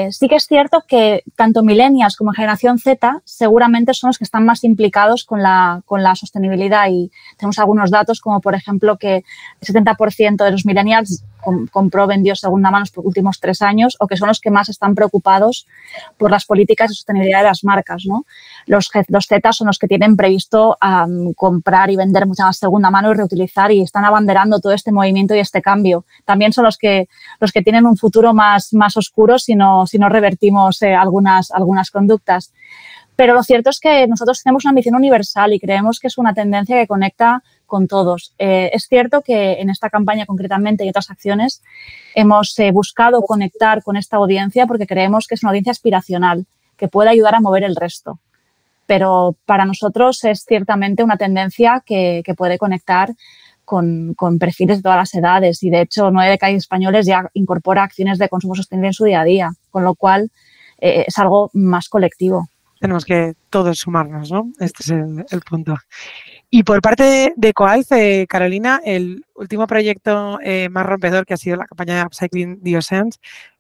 sí 0.10 0.28
que 0.28 0.38
es 0.38 0.48
cierto 0.48 0.86
que 0.88 1.22
tanto 1.36 1.62
millennials 1.62 2.16
como 2.16 2.32
generación 2.32 2.80
Z 2.80 3.22
seguramente 3.26 3.94
son 3.94 4.08
los 4.08 4.18
que 4.18 4.24
están 4.24 4.44
más 4.44 4.64
implicados 4.64 5.24
con 5.24 5.44
la, 5.44 5.84
con 5.86 6.02
la 6.02 6.16
sostenibilidad 6.16 6.88
y 6.90 7.12
tenemos 7.38 7.60
algunos 7.60 7.92
datos 7.92 8.20
como 8.20 8.42
por 8.42 8.56
ejemplo 8.56 8.98
que 8.98 9.18
el 9.18 9.68
70% 9.68 10.44
de 10.44 10.52
los 10.52 10.66
millennials 10.66 11.24
compró, 11.72 12.08
vendió 12.08 12.36
segunda 12.36 12.72
mano 12.72 12.86
los 12.86 13.06
últimos 13.06 13.40
tres 13.40 13.62
años 13.62 13.96
o 14.00 14.08
que 14.08 14.18
son 14.18 14.28
los 14.28 14.40
que 14.40 14.52
más 14.52 14.70
están 14.78 14.96
preocupados 14.96 15.68
por 16.18 16.32
las 16.32 16.46
políticas 16.46 16.90
de 16.90 16.96
sostenibilidad 16.96 17.40
de 17.40 17.48
las 17.48 17.64
marcas. 17.64 18.04
¿no? 18.06 18.26
Los, 18.66 18.90
los 19.08 19.26
Z 19.26 19.54
son 19.54 19.68
los 19.68 19.80
que 19.80 19.88
tienen 19.88 20.16
previsto 20.16 20.78
comprar 21.36 21.90
y 21.90 21.96
vender 21.96 22.26
mucha 22.26 22.46
más 22.46 22.58
segunda 22.58 22.90
mano 22.90 23.12
y 23.12 23.16
reutilizar 23.16 23.72
y 23.72 23.82
están 23.82 24.06
abanderando 24.06 24.60
todo 24.60 24.74
este 24.74 24.92
movimiento 24.92 25.36
y 25.36 25.40
este 25.40 25.62
cambio. 25.62 26.06
También 26.26 26.54
son 26.54 26.64
los 26.64 26.78
que, 26.78 27.08
los 27.40 27.52
que 27.52 27.62
tienen 27.62 27.86
un 27.86 27.98
futuro 27.98 28.34
más, 28.34 28.74
más 28.74 28.96
oscuro 28.98 29.40
si 29.40 29.56
no, 29.56 29.88
si 29.88 29.98
no 29.98 30.10
revertimos 30.10 30.82
eh, 30.82 30.94
algunas, 30.94 31.52
algunas 31.52 31.92
conductas. 31.92 32.54
Pero 33.18 33.34
lo 33.34 33.42
cierto 33.42 33.72
es 33.72 33.80
que 33.80 34.08
nosotros 34.08 34.44
tenemos 34.44 34.64
una 34.64 34.70
ambición 34.70 34.94
universal 34.94 35.52
y 35.52 35.60
creemos 35.60 36.00
que 36.00 36.06
es 36.06 36.20
una 36.20 36.36
tendencia 36.36 36.78
que 36.78 36.86
conecta 36.86 37.44
con 37.66 37.88
todos. 37.88 38.36
Eh, 38.38 38.70
es 38.74 38.86
cierto 38.88 39.24
que 39.24 39.54
en 39.54 39.72
esta 39.72 39.90
campaña 39.90 40.28
concretamente 40.28 40.86
y 40.86 40.90
otras 40.90 41.10
acciones 41.10 41.64
hemos 42.14 42.58
eh, 42.60 42.72
buscado 42.72 43.24
conectar 43.24 43.82
con 43.82 43.98
esta 43.98 44.18
audiencia 44.18 44.68
porque 44.68 44.86
creemos 44.86 45.26
que 45.26 45.34
es 45.34 45.42
una 45.42 45.50
audiencia 45.50 45.72
aspiracional 45.72 46.46
que 46.78 46.90
puede 46.90 47.10
ayudar 47.10 47.34
a 47.34 47.40
mover 47.40 47.64
el 47.64 47.76
resto. 47.76 48.20
Pero 48.86 49.36
para 49.48 49.66
nosotros 49.66 50.24
es 50.24 50.46
ciertamente 50.48 51.04
una 51.04 51.18
tendencia 51.18 51.82
que, 51.84 52.22
puede 52.38 52.60
conectar 52.60 53.16
con, 53.66 54.16
perfiles 54.40 54.78
de 54.78 54.84
todas 54.84 54.98
las 55.00 55.14
edades 55.16 55.64
y 55.64 55.72
de 55.72 55.82
hecho 55.82 56.12
nueve 56.12 56.30
de 56.30 56.38
cada 56.38 56.52
españoles 56.52 57.08
ya 57.08 57.28
incorpora 57.34 57.82
acciones 57.82 58.20
de 58.20 58.30
consumo 58.30 58.54
sostenible 58.54 58.90
en 58.90 58.94
su 58.94 59.06
día 59.06 59.22
a 59.22 59.26
día, 59.26 59.52
con 59.72 59.84
lo 59.84 59.96
cual 59.96 60.30
eh, 60.78 61.06
es 61.08 61.18
algo 61.18 61.50
más 61.54 61.90
colectivo 61.90 62.48
tenemos 62.80 63.06
que 63.06 63.34
todos 63.50 63.80
sumarnos, 63.80 64.32
¿no? 64.32 64.52
Este 64.60 64.84
es 64.84 64.90
el, 64.90 65.42
punto. 65.42 65.76
Y 66.50 66.64
por 66.64 66.82
parte 66.82 67.34
de, 67.36 67.54
Coalz, 67.54 67.90
Carolina, 68.28 68.82
el 68.84 69.26
último 69.36 69.68
proyecto 69.68 70.40
eh, 70.44 70.70
más 70.70 70.86
rompedor 70.86 71.26
que 71.26 71.34
ha 71.34 71.38
sido 71.38 71.58
la 71.58 71.66
campaña 71.66 71.96
de 71.96 72.04
Upcycling 72.04 72.62
the 72.64 72.80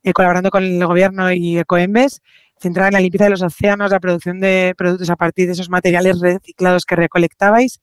eh, 0.03 0.13
colaborando 0.13 0.49
con 0.49 0.63
el 0.63 0.85
gobierno 0.85 1.31
y 1.31 1.57
Ecoembes, 1.57 2.21
centrada 2.59 2.89
en 2.89 2.93
la 2.93 2.99
limpieza 2.99 3.25
de 3.25 3.31
los 3.31 3.41
océanos, 3.41 3.91
la 3.91 3.99
producción 3.99 4.39
de 4.39 4.73
productos 4.77 5.09
a 5.09 5.15
partir 5.15 5.47
de 5.47 5.53
esos 5.53 5.69
materiales 5.69 6.19
reciclados 6.19 6.85
que 6.85 6.95
recolectabais. 6.95 7.81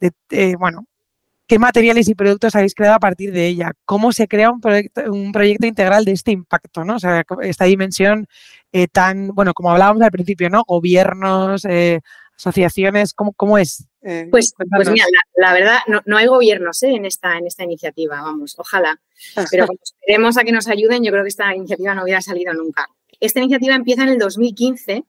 Eh, 0.00 0.54
bueno, 0.58 0.86
¿Qué 1.46 1.58
materiales 1.58 2.08
y 2.08 2.14
productos 2.14 2.54
habéis 2.56 2.74
creado 2.74 2.96
a 2.96 3.00
partir 3.00 3.32
de 3.32 3.46
ella? 3.46 3.72
¿Cómo 3.84 4.12
se 4.12 4.26
crea 4.26 4.50
un 4.50 4.60
proyecto, 4.60 5.12
un 5.12 5.30
proyecto 5.30 5.66
integral 5.66 6.04
de 6.04 6.12
este 6.12 6.32
impacto? 6.32 6.84
¿no? 6.84 6.96
O 6.96 6.98
sea, 6.98 7.24
esta 7.42 7.66
dimensión 7.66 8.26
eh, 8.72 8.88
tan, 8.88 9.28
bueno, 9.28 9.54
como 9.54 9.70
hablábamos 9.70 10.02
al 10.02 10.10
principio, 10.10 10.50
¿no? 10.50 10.64
Gobiernos, 10.66 11.64
eh, 11.64 12.00
asociaciones, 12.36 13.14
¿cómo, 13.14 13.32
cómo 13.32 13.58
es? 13.58 13.86
Eh, 14.02 14.28
pues, 14.30 14.54
pues 14.56 14.90
mira, 14.90 15.04
la, 15.36 15.52
verdad, 15.52 15.78
no, 15.86 16.16
hay 16.16 16.26
gobiernos 16.26 16.82
en, 16.82 17.04
esta, 17.04 17.38
en 17.38 17.46
esta 17.46 17.64
iniciativa, 17.64 18.22
vamos, 18.22 18.54
ojalá. 18.58 19.00
Pero 19.50 19.66
como 19.66 19.78
esperemos 19.82 20.36
a 20.36 20.44
que 20.44 20.52
nos 20.52 20.68
ayuden, 20.68 21.02
yo 21.02 21.10
creo 21.10 21.22
que 21.22 21.28
esta 21.28 21.54
iniciativa 21.54 21.94
no 21.94 22.02
hubiera 22.02 22.20
salido 22.20 22.52
nunca. 22.54 22.88
Esta 23.20 23.40
iniciativa 23.40 23.74
empieza 23.74 24.02
en 24.02 24.10
el 24.10 24.18
2015 24.18 25.04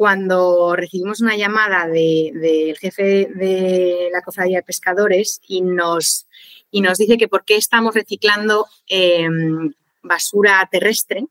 cuando 0.00 0.74
recibimos 0.76 1.20
una 1.20 1.36
llamada 1.36 1.86
del 1.86 2.74
jefe 2.78 3.28
de 3.34 4.08
la 4.10 4.22
cofradía 4.22 4.56
de 4.56 4.62
pescadores 4.62 5.42
y 5.46 5.60
nos, 5.60 6.26
y 6.70 6.80
nos 6.80 6.96
dice 6.96 7.18
que 7.18 7.28
por 7.28 7.44
qué 7.44 7.56
estamos 7.56 7.94
reciclando 7.94 8.64
em, 8.88 9.74
basura 10.02 10.66
terrestre 10.72 11.26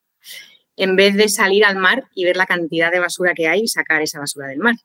en 0.75 0.95
vez 0.95 1.15
de 1.15 1.29
salir 1.29 1.65
al 1.65 1.77
mar 1.77 2.03
y 2.13 2.25
ver 2.25 2.38
la 2.38 2.45
cantidad 2.45 2.91
de 2.91 2.99
basura 2.99 3.34
que 3.34 3.47
hay 3.47 3.62
y 3.62 3.67
sacar 3.67 4.03
esa 4.03 4.19
basura 4.19 4.45
del 4.49 4.60
mar. 4.60 4.75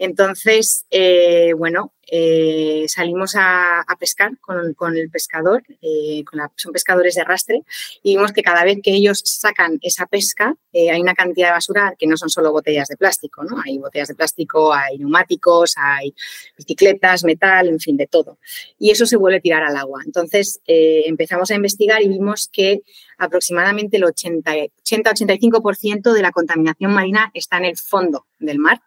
Entonces, 0.00 0.86
eh, 0.90 1.52
bueno, 1.58 1.92
eh, 2.10 2.86
salimos 2.88 3.34
a, 3.36 3.84
pescar 3.98 4.30
con, 4.40 4.96
el 4.96 5.10
pescador, 5.10 5.62
eh, 5.82 6.24
son 6.56 6.72
pescadores 6.72 7.16
de 7.16 7.20
arrastre, 7.20 7.64
y 8.02 8.16
vimos 8.16 8.32
que 8.32 8.42
cada 8.42 8.64
vez 8.64 8.78
que 8.82 8.92
ellos 8.92 9.20
sacan 9.22 9.78
esa 9.82 10.06
pesca, 10.06 10.56
hay 10.72 11.02
una 11.02 11.12
cantidad 11.12 11.48
de 11.48 11.52
basura 11.52 11.94
que 11.98 12.06
no 12.06 12.16
son 12.16 12.30
solo 12.30 12.50
botellas 12.50 12.88
de 12.88 12.96
plástico, 12.96 13.44
¿no? 13.44 13.60
Hay 13.62 13.76
botellas 13.76 14.08
de 14.08 14.14
plástico, 14.14 14.72
hay 14.72 14.96
neumáticos, 14.96 15.74
hay 15.76 16.14
bicicletas, 16.56 17.22
metal, 17.24 17.68
en 17.68 17.78
fin, 17.78 17.98
de 17.98 18.06
todo. 18.06 18.38
Y 18.78 18.92
eso 18.92 19.04
se 19.04 19.18
vuelve 19.18 19.36
a 19.36 19.42
tirar 19.42 19.62
al 19.62 19.76
agua. 19.76 20.00
Entonces, 20.06 20.62
empezamos 20.64 21.50
a 21.50 21.56
investigar 21.56 22.00
y 22.00 22.08
vimos 22.08 22.48
que 22.50 22.80
aproximadamente 23.18 23.98
el 23.98 24.04
80-85% 24.04 26.14
de 26.14 26.22
la 26.22 26.32
contaminación 26.32 26.94
marina 26.94 27.30
está 27.34 27.58
en 27.58 27.66
el 27.66 27.76
fondo 27.76 28.26
del 28.38 28.58
mar 28.58 28.80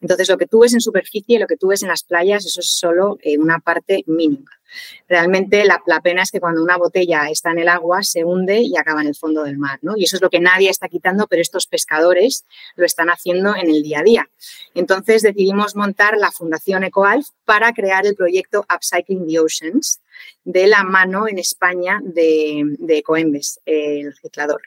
entonces, 0.00 0.28
lo 0.28 0.38
que 0.38 0.46
tú 0.46 0.60
ves 0.60 0.72
en 0.72 0.80
superficie, 0.80 1.38
lo 1.38 1.46
que 1.46 1.56
tú 1.56 1.68
ves 1.68 1.82
en 1.82 1.88
las 1.88 2.04
playas, 2.04 2.46
eso 2.46 2.60
es 2.60 2.68
solo 2.68 3.18
eh, 3.22 3.38
una 3.38 3.58
parte 3.60 4.04
mínima. 4.06 4.50
Realmente 5.08 5.64
la, 5.64 6.00
pena 6.00 6.22
es 6.22 6.30
que 6.30 6.40
cuando 6.40 6.62
una 6.62 6.76
botella 6.76 7.28
está 7.28 7.50
en 7.50 7.58
el 7.58 7.68
agua 7.68 8.02
se 8.02 8.24
hunde 8.24 8.60
y 8.60 8.76
acaba 8.76 9.00
en 9.00 9.08
el 9.08 9.16
fondo 9.16 9.42
del 9.42 9.58
mar, 9.58 9.80
¿no? 9.82 9.96
Y 9.96 10.04
eso 10.04 10.16
es 10.16 10.22
lo 10.22 10.30
que 10.30 10.38
nadie 10.38 10.70
está 10.70 10.88
quitando, 10.88 11.26
pero 11.26 11.42
estos 11.42 11.66
pescadores 11.66 12.44
lo 12.76 12.86
están 12.86 13.08
haciendo 13.08 13.56
en 13.56 13.68
el 13.68 13.82
día 13.82 14.00
a 14.00 14.02
día. 14.04 14.30
Entonces 14.74 15.22
decidimos 15.22 15.74
montar 15.74 16.16
la 16.16 16.30
Fundación 16.30 16.84
EcoAlf 16.84 17.30
para 17.44 17.72
crear 17.72 18.06
el 18.06 18.14
proyecto 18.14 18.64
Upcycling 18.72 19.26
the 19.26 19.40
Oceans 19.40 20.00
de 20.44 20.68
la 20.68 20.84
mano 20.84 21.26
en 21.26 21.38
España 21.38 22.00
de, 22.04 22.62
de 22.78 22.98
Ecoembes, 22.98 23.60
el 23.64 24.12
reciclador. 24.12 24.62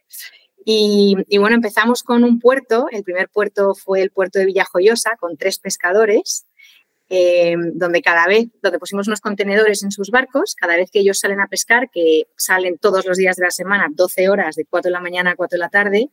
Y, 0.65 1.15
bueno, 1.37 1.55
empezamos 1.55 2.03
con 2.03 2.23
un 2.23 2.39
puerto, 2.39 2.87
el 2.91 3.03
primer 3.03 3.29
puerto 3.29 3.75
fue 3.75 4.01
el 4.01 4.11
puerto 4.11 4.39
de 4.39 4.45
Villajoyosa, 4.45 5.17
con 5.19 5.37
tres 5.37 5.59
pescadores, 5.59 6.45
eh, 7.09 7.55
donde 7.73 8.01
cada 8.01 8.25
vez, 8.27 8.47
donde 8.61 8.79
pusimos 8.79 9.07
unos 9.07 9.21
contenedores 9.21 9.83
en 9.83 9.91
sus 9.91 10.09
barcos, 10.09 10.55
cada 10.55 10.75
vez 10.75 10.89
que 10.91 10.99
ellos 10.99 11.19
salen 11.19 11.41
a 11.41 11.47
pescar, 11.47 11.89
que 11.91 12.27
salen 12.37 12.77
todos 12.77 13.05
los 13.05 13.17
días 13.17 13.35
de 13.35 13.43
la 13.43 13.51
semana, 13.51 13.87
12 13.91 14.29
horas, 14.29 14.55
de 14.55 14.65
4 14.65 14.89
de 14.89 14.93
la 14.93 14.99
mañana 14.99 15.31
a 15.31 15.35
4 15.35 15.57
de 15.57 15.59
la 15.59 15.69
tarde, 15.69 16.09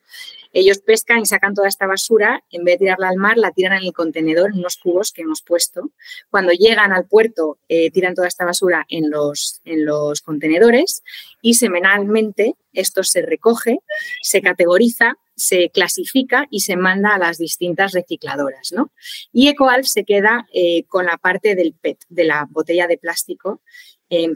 ellos 0.53 0.79
pescan 0.79 1.21
y 1.21 1.27
sacan 1.27 1.55
toda 1.55 1.69
esta 1.69 1.87
basura, 1.87 2.43
en 2.51 2.65
vez 2.65 2.75
de 2.75 2.87
tirarla 2.87 3.09
al 3.09 3.17
mar, 3.17 3.39
la 3.39 3.53
tiran 3.53 3.79
en 3.79 3.85
el 3.85 3.93
contenedor, 3.93 4.51
en 4.53 4.59
unos 4.59 4.77
cubos 4.77 5.13
que 5.13 5.23
hemos 5.23 5.43
puesto. 5.43 5.91
Cuando 6.29 6.53
llegan 6.53 6.93
al 6.93 7.07
puerto, 7.07 7.59
eh, 7.69 7.91
tiran 7.91 8.15
toda 8.15 8.29
esta 8.29 8.45
basura 8.45 8.85
en 8.89 9.11
los, 9.11 9.61
en 9.65 9.87
los 9.87 10.21
contenedores 10.23 11.03
y 11.41 11.55
semanalmente 11.55 12.57
esto 12.73 13.03
se 13.05 13.23
recoge, 13.23 13.79
se 14.23 14.43
categoriza, 14.43 15.17
se 15.41 15.71
clasifica 15.71 16.47
y 16.51 16.61
se 16.61 16.77
manda 16.77 17.15
a 17.15 17.19
las 17.19 17.39
distintas 17.39 17.93
recicladoras. 17.93 18.73
¿no? 18.73 18.93
Y 19.33 19.49
Ecoalf 19.49 19.87
se 19.87 20.05
queda 20.05 20.47
eh, 20.53 20.85
con 20.85 21.07
la 21.07 21.17
parte 21.17 21.55
del 21.55 21.73
PET, 21.73 21.99
de 22.09 22.25
la 22.25 22.47
botella 22.51 22.87
de 22.87 22.99
plástico 22.99 23.63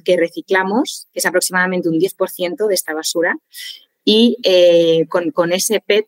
que 0.05 0.17
reciclamos, 0.17 1.09
que 1.13 1.19
es 1.19 1.27
aproximadamente 1.27 1.89
un 1.89 1.99
10% 1.99 2.69
de 2.69 2.75
esta 2.75 2.95
basura, 2.95 3.37
y 4.05 4.37
eh, 4.45 5.09
con 5.09 5.53
ese 5.53 5.81
PET 5.81 6.07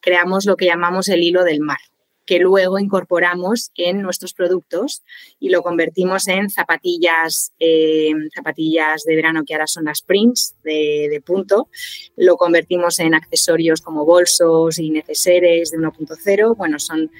creamos 0.00 0.44
lo 0.44 0.56
que 0.56 0.66
llamamos 0.66 1.08
el 1.08 1.22
hilo 1.22 1.42
del 1.42 1.60
mar 1.60 1.78
que 2.28 2.38
luego 2.38 2.78
incorporamos 2.78 3.70
en 3.74 4.02
nuestros 4.02 4.34
productos 4.34 5.02
y 5.40 5.48
lo 5.48 5.62
convertimos 5.62 6.28
en 6.28 6.50
zapatillas, 6.50 7.54
eh, 7.58 8.12
zapatillas 8.34 9.04
de 9.04 9.16
verano 9.16 9.44
que 9.46 9.54
ahora 9.54 9.66
son 9.66 9.86
las 9.86 10.02
prints 10.02 10.54
de, 10.62 11.22
punto, 11.24 11.70
lo 12.16 12.36
convertimos 12.36 12.98
en 12.98 13.14
accesorios 13.14 13.80
como 13.80 14.04
bolsos 14.04 14.78
y 14.78 14.90
neceseres 14.90 15.70
de 15.70 15.78
1.0, 15.78 16.54
bueno, 16.54 16.78
son 16.78 17.10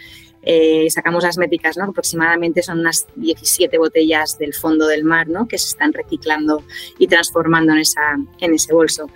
eh, 0.43 0.87
sacamos 0.91 1.25
las 1.25 1.37
métricas, 1.37 1.77
aproximadamente 1.79 2.63
son 2.63 2.81
unas 2.81 3.07
17 3.17 3.77
botellas 3.79 4.39
del 4.39 4.55
fondo 4.55 4.87
del 4.87 5.05
mar 5.05 5.29
¿no? 5.29 5.49
que 5.49 5.59
se 5.59 5.69
están 5.69 5.93
reciclando 5.93 6.63
y 6.99 7.07
transformando 7.07 7.73
en 7.73 8.55
ese 8.55 8.73
bolso. 8.73 9.11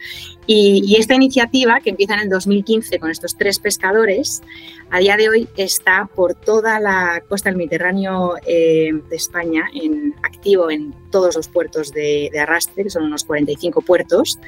Y, 0.46 0.96
esta 0.96 1.14
iniciativa, 1.14 1.80
que 1.80 1.90
empieza 1.90 2.14
en 2.14 2.20
el 2.20 2.28
2015 2.28 2.98
con 2.98 3.10
estos 3.10 3.36
tres 3.36 3.58
pescadores, 3.60 4.42
a 4.90 4.98
día 4.98 5.16
de 5.16 5.28
hoy 5.28 5.48
está 5.56 6.08
por 6.14 6.34
toda 6.34 6.80
la 6.80 7.22
costa 7.28 7.48
del 7.48 7.56
Mediterráneo 7.56 8.34
eh, 8.44 8.90
de 9.08 9.16
España, 9.16 9.68
en, 9.72 10.14
activo 10.22 10.70
en 10.70 10.94
todos 11.10 11.36
los 11.36 11.48
puertos 11.48 11.92
de, 11.92 12.30
arrastre, 12.38 12.84
que 12.84 12.90
son 12.90 13.04
unos 13.04 13.24
45 13.24 13.82
puertos. 13.82 14.38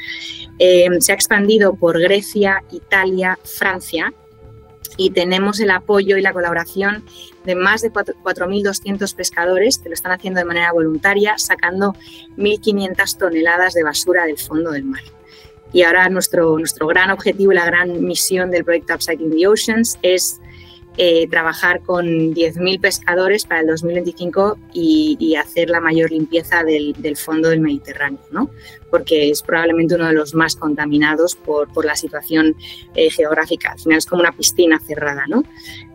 Eh, 0.58 0.88
se 0.98 1.12
ha 1.12 1.14
expandido 1.14 1.74
por 1.76 2.00
Grecia, 2.00 2.62
Italia, 2.72 3.38
Francia 3.44 4.12
y 4.96 5.10
tenemos 5.10 5.60
el 5.60 5.70
apoyo 5.70 6.16
y 6.16 6.22
la 6.22 6.32
colaboración 6.32 7.04
de 7.44 7.54
más 7.54 7.82
de 7.82 7.92
4.200 7.92 9.14
pescadores 9.14 9.78
que 9.78 9.88
lo 9.88 9.94
están 9.94 10.12
haciendo 10.12 10.38
de 10.38 10.46
manera 10.46 10.72
voluntaria, 10.72 11.38
sacando 11.38 11.94
1.500 12.36 13.18
toneladas 13.18 13.74
de 13.74 13.82
basura 13.82 14.26
del 14.26 14.38
fondo 14.38 14.70
del 14.70 14.84
mar. 14.84 15.02
Y 15.72 15.82
ahora 15.82 16.08
nuestro, 16.08 16.56
nuestro 16.58 16.86
gran 16.86 17.10
objetivo 17.10 17.52
y 17.52 17.56
la 17.56 17.66
gran 17.66 18.04
misión 18.04 18.50
del 18.50 18.64
proyecto 18.64 18.94
Upcycling 18.94 19.36
the 19.36 19.46
Oceans 19.48 19.98
es 20.02 20.40
eh, 20.96 21.26
trabajar 21.28 21.80
con 21.82 22.06
10.000 22.06 22.80
pescadores 22.80 23.44
para 23.44 23.62
el 23.62 23.66
2025 23.66 24.58
y, 24.72 25.34
hacer 25.34 25.68
la 25.68 25.80
mayor 25.80 26.12
limpieza 26.12 26.62
del, 26.62 26.94
fondo 27.16 27.48
del 27.48 27.60
Mediterráneo, 27.60 28.20
¿no? 28.30 28.50
porque 28.90 29.30
es 29.30 29.42
probablemente 29.42 29.96
uno 29.96 30.06
de 30.06 30.12
los 30.12 30.34
más 30.34 30.54
contaminados 30.54 31.34
por, 31.34 31.72
por 31.72 31.84
la 31.84 31.96
situación 31.96 32.54
eh, 32.94 33.10
geográfica. 33.10 33.72
Al 33.72 33.80
final 33.80 33.98
es 33.98 34.06
como 34.06 34.20
una 34.20 34.30
piscina 34.30 34.78
cerrada. 34.78 35.24
¿no? 35.28 35.42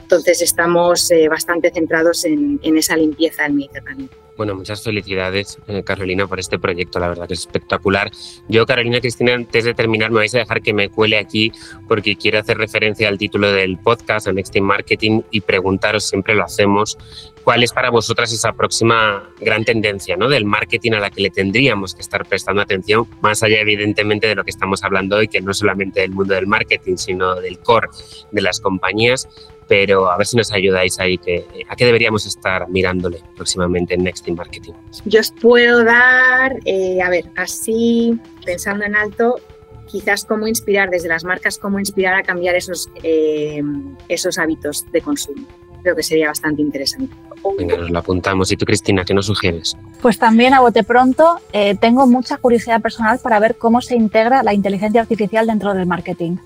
Entonces 0.02 0.42
estamos 0.42 1.10
eh, 1.12 1.30
bastante 1.30 1.72
centrados 1.72 2.26
en, 2.26 2.60
en 2.62 2.78
esa 2.78 2.98
limpieza 2.98 3.44
del 3.44 3.54
Mediterráneo. 3.54 4.10
Bueno, 4.40 4.56
muchas 4.56 4.82
felicidades, 4.82 5.60
eh, 5.68 5.84
Carolina, 5.84 6.26
por 6.26 6.40
este 6.40 6.58
proyecto, 6.58 6.98
la 6.98 7.10
verdad 7.10 7.28
que 7.28 7.34
es 7.34 7.42
espectacular. 7.42 8.10
Yo, 8.48 8.66
Carolina 8.66 9.02
Cristina, 9.02 9.34
antes 9.34 9.66
de 9.66 9.74
terminar, 9.74 10.12
me 10.12 10.20
vais 10.20 10.34
a 10.34 10.38
dejar 10.38 10.62
que 10.62 10.72
me 10.72 10.88
cuele 10.88 11.18
aquí 11.18 11.52
porque 11.90 12.16
quiero 12.16 12.40
hacer 12.40 12.58
referencia 12.58 13.10
al 13.10 13.18
título 13.18 13.52
del 13.52 13.78
podcast, 13.78 14.30
Next 14.30 14.56
in 14.56 14.64
Marketing, 14.64 15.24
y 15.30 15.42
preguntaros, 15.42 16.06
siempre 16.06 16.36
lo 16.36 16.46
hacemos, 16.46 16.98
cuál 17.44 17.64
es 17.64 17.72
para 17.74 17.90
vosotras 17.90 18.32
esa 18.32 18.54
próxima 18.54 19.30
gran 19.40 19.66
tendencia 19.66 20.16
¿no? 20.16 20.30
del 20.30 20.46
marketing 20.46 20.94
a 20.94 21.00
la 21.00 21.10
que 21.10 21.22
le 21.22 21.30
tendríamos 21.30 21.96
que 21.96 22.02
estar 22.02 22.26
prestando 22.26 22.62
atención, 22.62 23.08
más 23.22 23.44
allá 23.44 23.60
evidentemente 23.60 24.28
de 24.28 24.36
lo 24.36 24.44
que 24.44 24.52
estamos 24.52 24.84
hablando 24.84 25.18
hoy, 25.18 25.28
que 25.28 25.42
no 25.42 25.54
solamente 25.54 26.02
del 26.02 26.12
mundo 26.12 26.34
del 26.34 26.48
marketing, 26.48 26.98
sino 26.98 27.36
del 27.36 27.60
core 27.60 27.90
de 28.32 28.42
las 28.42 28.60
compañías 28.60 29.28
pero 29.70 30.12
a 30.12 30.18
ver 30.18 30.26
si 30.26 30.36
nos 30.36 30.52
ayudáis 30.52 31.00
ahí, 31.00 31.20
que, 31.20 31.46
¿a 31.70 31.76
qué 31.76 31.86
deberíamos 31.86 32.26
estar 32.26 32.68
mirándole 32.70 33.22
próximamente 33.36 33.94
en 33.94 34.04
Next 34.04 34.28
in 34.28 34.34
Marketing? 34.34 34.74
Yo 35.06 35.20
os 35.20 35.32
puedo 35.32 35.84
dar, 35.84 36.58
eh, 36.66 37.00
a 37.02 37.10
ver, 37.10 37.26
así 37.36 38.20
pensando 38.44 38.84
en 38.84 38.96
alto, 38.96 39.40
quizás 39.86 40.26
cómo 40.26 40.48
inspirar 40.48 40.90
desde 40.90 41.08
las 41.08 41.24
marcas, 41.24 41.60
cómo 41.60 41.80
inspirar 41.80 42.16
a 42.16 42.24
cambiar 42.24 42.56
esos, 42.56 42.90
eh, 43.04 43.62
esos 44.08 44.40
hábitos 44.40 44.92
de 44.92 45.02
consumo. 45.02 45.48
Creo 45.82 45.96
que 45.96 46.04
sería 46.04 46.28
bastante 46.28 46.62
interesante. 46.62 47.16
Venga, 47.58 47.78
nos 47.78 47.90
lo 47.90 48.00
apuntamos. 48.00 48.52
¿Y 48.52 48.58
tú, 48.58 48.66
Cristina, 48.66 49.06
qué 49.06 49.14
nos 49.14 49.26
sugieres? 49.26 49.78
Pues 50.02 50.20
también 50.20 50.54
a 50.54 50.60
bote 50.60 50.84
pronto, 50.84 51.40
eh, 51.54 51.76
tengo 51.76 52.06
mucha 52.08 52.38
curiosidad 52.38 52.82
personal 52.82 53.20
para 53.20 53.40
ver 53.40 53.56
cómo 53.58 53.82
se 53.82 53.96
integra 53.96 54.44
la 54.44 54.54
inteligencia 54.54 55.02
artificial 55.02 55.48
dentro 55.48 55.74
del 55.74 55.86
marketing 55.86 56.38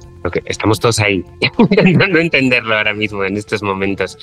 estamos 0.45 0.79
todos 0.79 0.99
ahí 0.99 1.23
intentando 1.57 2.19
entenderlo 2.19 2.75
ahora 2.75 2.93
mismo 2.93 3.23
en 3.23 3.37
estos 3.37 3.61
momentos. 3.61 4.17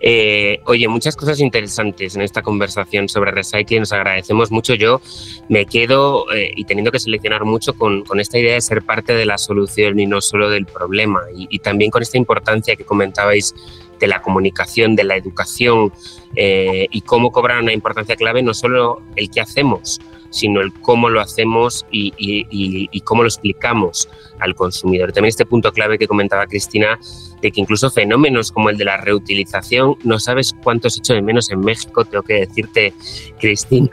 Eh, 0.00 0.60
oye, 0.66 0.88
muchas 0.88 1.16
cosas 1.16 1.40
interesantes 1.40 2.16
en 2.16 2.22
esta 2.22 2.42
conversación 2.42 3.08
sobre 3.08 3.30
recycling. 3.30 3.80
Nos 3.80 3.92
agradecemos 3.92 4.50
mucho. 4.50 4.74
Yo 4.74 5.00
me 5.48 5.66
quedo 5.66 6.30
eh, 6.32 6.52
y 6.54 6.64
teniendo 6.64 6.90
que 6.90 6.98
seleccionar 6.98 7.44
mucho 7.44 7.74
con, 7.74 8.04
con, 8.04 8.20
esta 8.20 8.38
idea 8.38 8.54
de 8.54 8.60
ser 8.60 8.82
parte 8.82 9.14
de 9.14 9.26
la 9.26 9.38
solución 9.38 9.98
y 9.98 10.06
no 10.06 10.20
solo 10.20 10.50
del 10.50 10.66
problema. 10.66 11.22
Y, 11.34 11.46
y 11.50 11.58
también 11.60 11.90
con 11.90 12.02
esta 12.02 12.18
importancia 12.18 12.76
que 12.76 12.84
comentabais 12.84 13.54
de 13.98 14.06
la 14.06 14.22
comunicación, 14.22 14.96
de 14.96 15.04
la 15.04 15.16
educación 15.16 15.92
eh, 16.34 16.86
y 16.90 17.00
cómo 17.02 17.32
cobra 17.32 17.60
una 17.60 17.72
importancia 17.72 18.16
clave 18.16 18.42
no 18.42 18.54
solo 18.54 19.02
el 19.16 19.30
que 19.30 19.40
hacemos, 19.40 20.00
sino 20.30 20.60
el 20.60 20.72
cómo 20.72 21.08
lo 21.08 21.20
hacemos 21.20 21.86
y, 21.90 22.12
y, 22.18 23.00
cómo 23.00 23.22
lo 23.22 23.28
explicamos 23.28 24.08
al 24.38 24.54
consumidor. 24.54 25.12
También 25.12 25.30
este 25.30 25.46
punto 25.46 25.72
clave 25.72 25.98
que 25.98 26.06
comentaba 26.06 26.46
Cristina, 26.46 26.98
de 27.40 27.50
que 27.50 27.60
incluso 27.60 27.90
fenómenos 27.90 28.52
como 28.52 28.68
el 28.70 28.76
de 28.76 28.84
la 28.84 28.96
reutilización, 28.96 29.96
no 30.04 30.18
sabes 30.18 30.54
cuántos 30.62 30.98
hecho 30.98 31.14
de 31.14 31.22
menos 31.22 31.50
en 31.50 31.60
México, 31.60 32.04
tengo 32.04 32.22
que 32.22 32.34
decirte, 32.34 32.92
Cristina, 33.38 33.90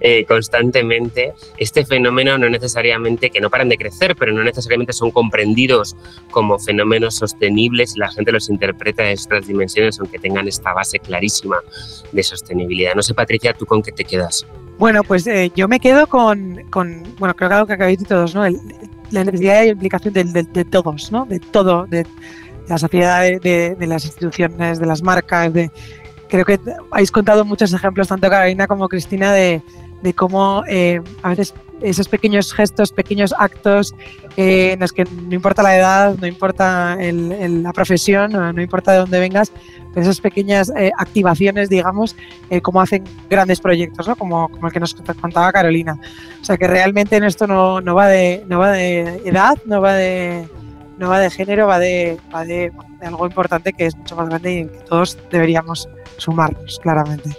eh, 0.00 0.24
constantemente, 0.24 1.34
este 1.56 1.84
fenómeno 1.84 2.38
no 2.38 2.48
necesariamente, 2.48 3.30
que 3.30 3.40
no 3.40 3.50
paran 3.50 3.68
de 3.68 3.76
crecer, 3.76 4.16
pero 4.16 4.32
no 4.32 4.42
necesariamente 4.42 4.92
son 4.92 5.10
comprendidos 5.10 5.96
como 6.30 6.58
fenómenos 6.58 7.16
sostenibles 7.16 7.96
y 7.96 8.00
la 8.00 8.10
gente 8.10 8.32
los 8.32 8.48
interpreta 8.50 9.04
de 9.04 9.12
estas 9.12 9.46
dimensiones, 9.46 9.98
aunque 10.00 10.18
tengan 10.18 10.48
esta 10.48 10.72
base 10.72 10.98
clarísima 10.98 11.58
de 12.12 12.22
sostenibilidad. 12.22 12.94
No 12.94 13.02
sé, 13.02 13.14
Patricia, 13.14 13.52
¿tú 13.52 13.66
con 13.66 13.82
qué 13.82 13.92
te 13.92 14.04
quedas? 14.04 14.46
Bueno, 14.78 15.02
pues 15.02 15.26
eh, 15.26 15.50
yo 15.56 15.66
me 15.66 15.80
quedo 15.80 16.06
con, 16.06 16.64
con, 16.70 17.02
bueno, 17.18 17.34
creo 17.34 17.48
que 17.48 17.54
algo 17.54 17.66
que 17.66 17.72
acabáis 17.72 17.98
de 17.98 18.04
todos, 18.04 18.34
¿no? 18.34 18.44
la 19.10 19.24
necesidad 19.24 19.64
y 19.64 19.70
implicación 19.70 20.14
de, 20.14 20.24
de, 20.24 20.64
todos, 20.64 21.10
¿no? 21.10 21.24
De 21.24 21.40
todo, 21.40 21.86
de, 21.86 22.06
la 22.68 22.78
sociedad, 22.78 23.22
de, 23.22 23.74
de, 23.74 23.86
las 23.86 24.04
instituciones, 24.04 24.78
de 24.78 24.86
las 24.86 25.02
marcas, 25.02 25.52
de, 25.52 25.70
creo 26.28 26.44
que 26.44 26.60
habéis 26.90 27.10
contado 27.10 27.44
muchos 27.44 27.72
ejemplos, 27.72 28.08
tanto 28.08 28.28
Carolina 28.28 28.66
como 28.66 28.88
Cristina, 28.88 29.32
de, 29.32 29.62
cómo 30.14 30.62
eh, 30.68 31.00
a 31.22 31.30
veces 31.30 31.54
esos 31.80 32.08
pequeños 32.08 32.52
gestos, 32.52 32.92
pequeños 32.92 33.34
actos 33.38 33.94
eh, 34.36 34.72
en 34.72 34.80
los 34.80 34.92
que 34.92 35.04
no 35.04 35.34
importa 35.34 35.62
la 35.62 35.76
edad, 35.76 36.16
no 36.20 36.26
importa 36.26 36.96
la 36.98 37.72
profesión, 37.72 38.32
no, 38.32 38.60
importa 38.60 38.92
de 38.92 38.98
dónde 38.98 39.20
vengas, 39.20 39.52
pero 39.94 40.02
esas 40.02 40.20
pequeñas 40.20 40.72
eh, 40.76 40.90
activaciones, 40.96 41.68
digamos, 41.68 42.16
como 42.62 42.80
hacen 42.80 43.04
grandes 43.30 43.60
proyectos, 43.60 44.08
¿no? 44.08 44.16
como, 44.16 44.48
como 44.48 44.66
el 44.66 44.72
que 44.72 44.80
nos 44.80 44.94
contaba 44.94 45.52
Carolina. 45.52 45.98
O 46.40 46.44
sea 46.44 46.56
que 46.56 46.66
realmente 46.66 47.16
en 47.16 47.24
esto 47.24 47.46
no, 47.46 47.80
no, 47.80 47.94
va, 47.94 48.08
de, 48.08 48.44
no 48.48 48.58
va 48.58 48.72
de 48.72 49.20
edad, 49.24 49.56
no 49.66 49.80
va 49.80 49.94
de, 49.94 50.48
no 50.98 51.08
va 51.08 51.20
de 51.20 51.30
género, 51.30 51.66
va 51.66 51.78
de, 51.78 52.18
va 52.34 52.44
de, 52.44 52.72
algo 53.00 53.26
importante 53.26 53.72
que 53.72 53.86
es 53.86 53.96
mucho 53.96 54.16
más 54.16 54.28
grande 54.28 54.52
y 54.52 54.58
en 54.58 54.68
que 54.68 54.78
todos 54.80 55.16
deberíamos 55.30 55.88
sumarnos, 56.16 56.78
claramente. 56.80 57.30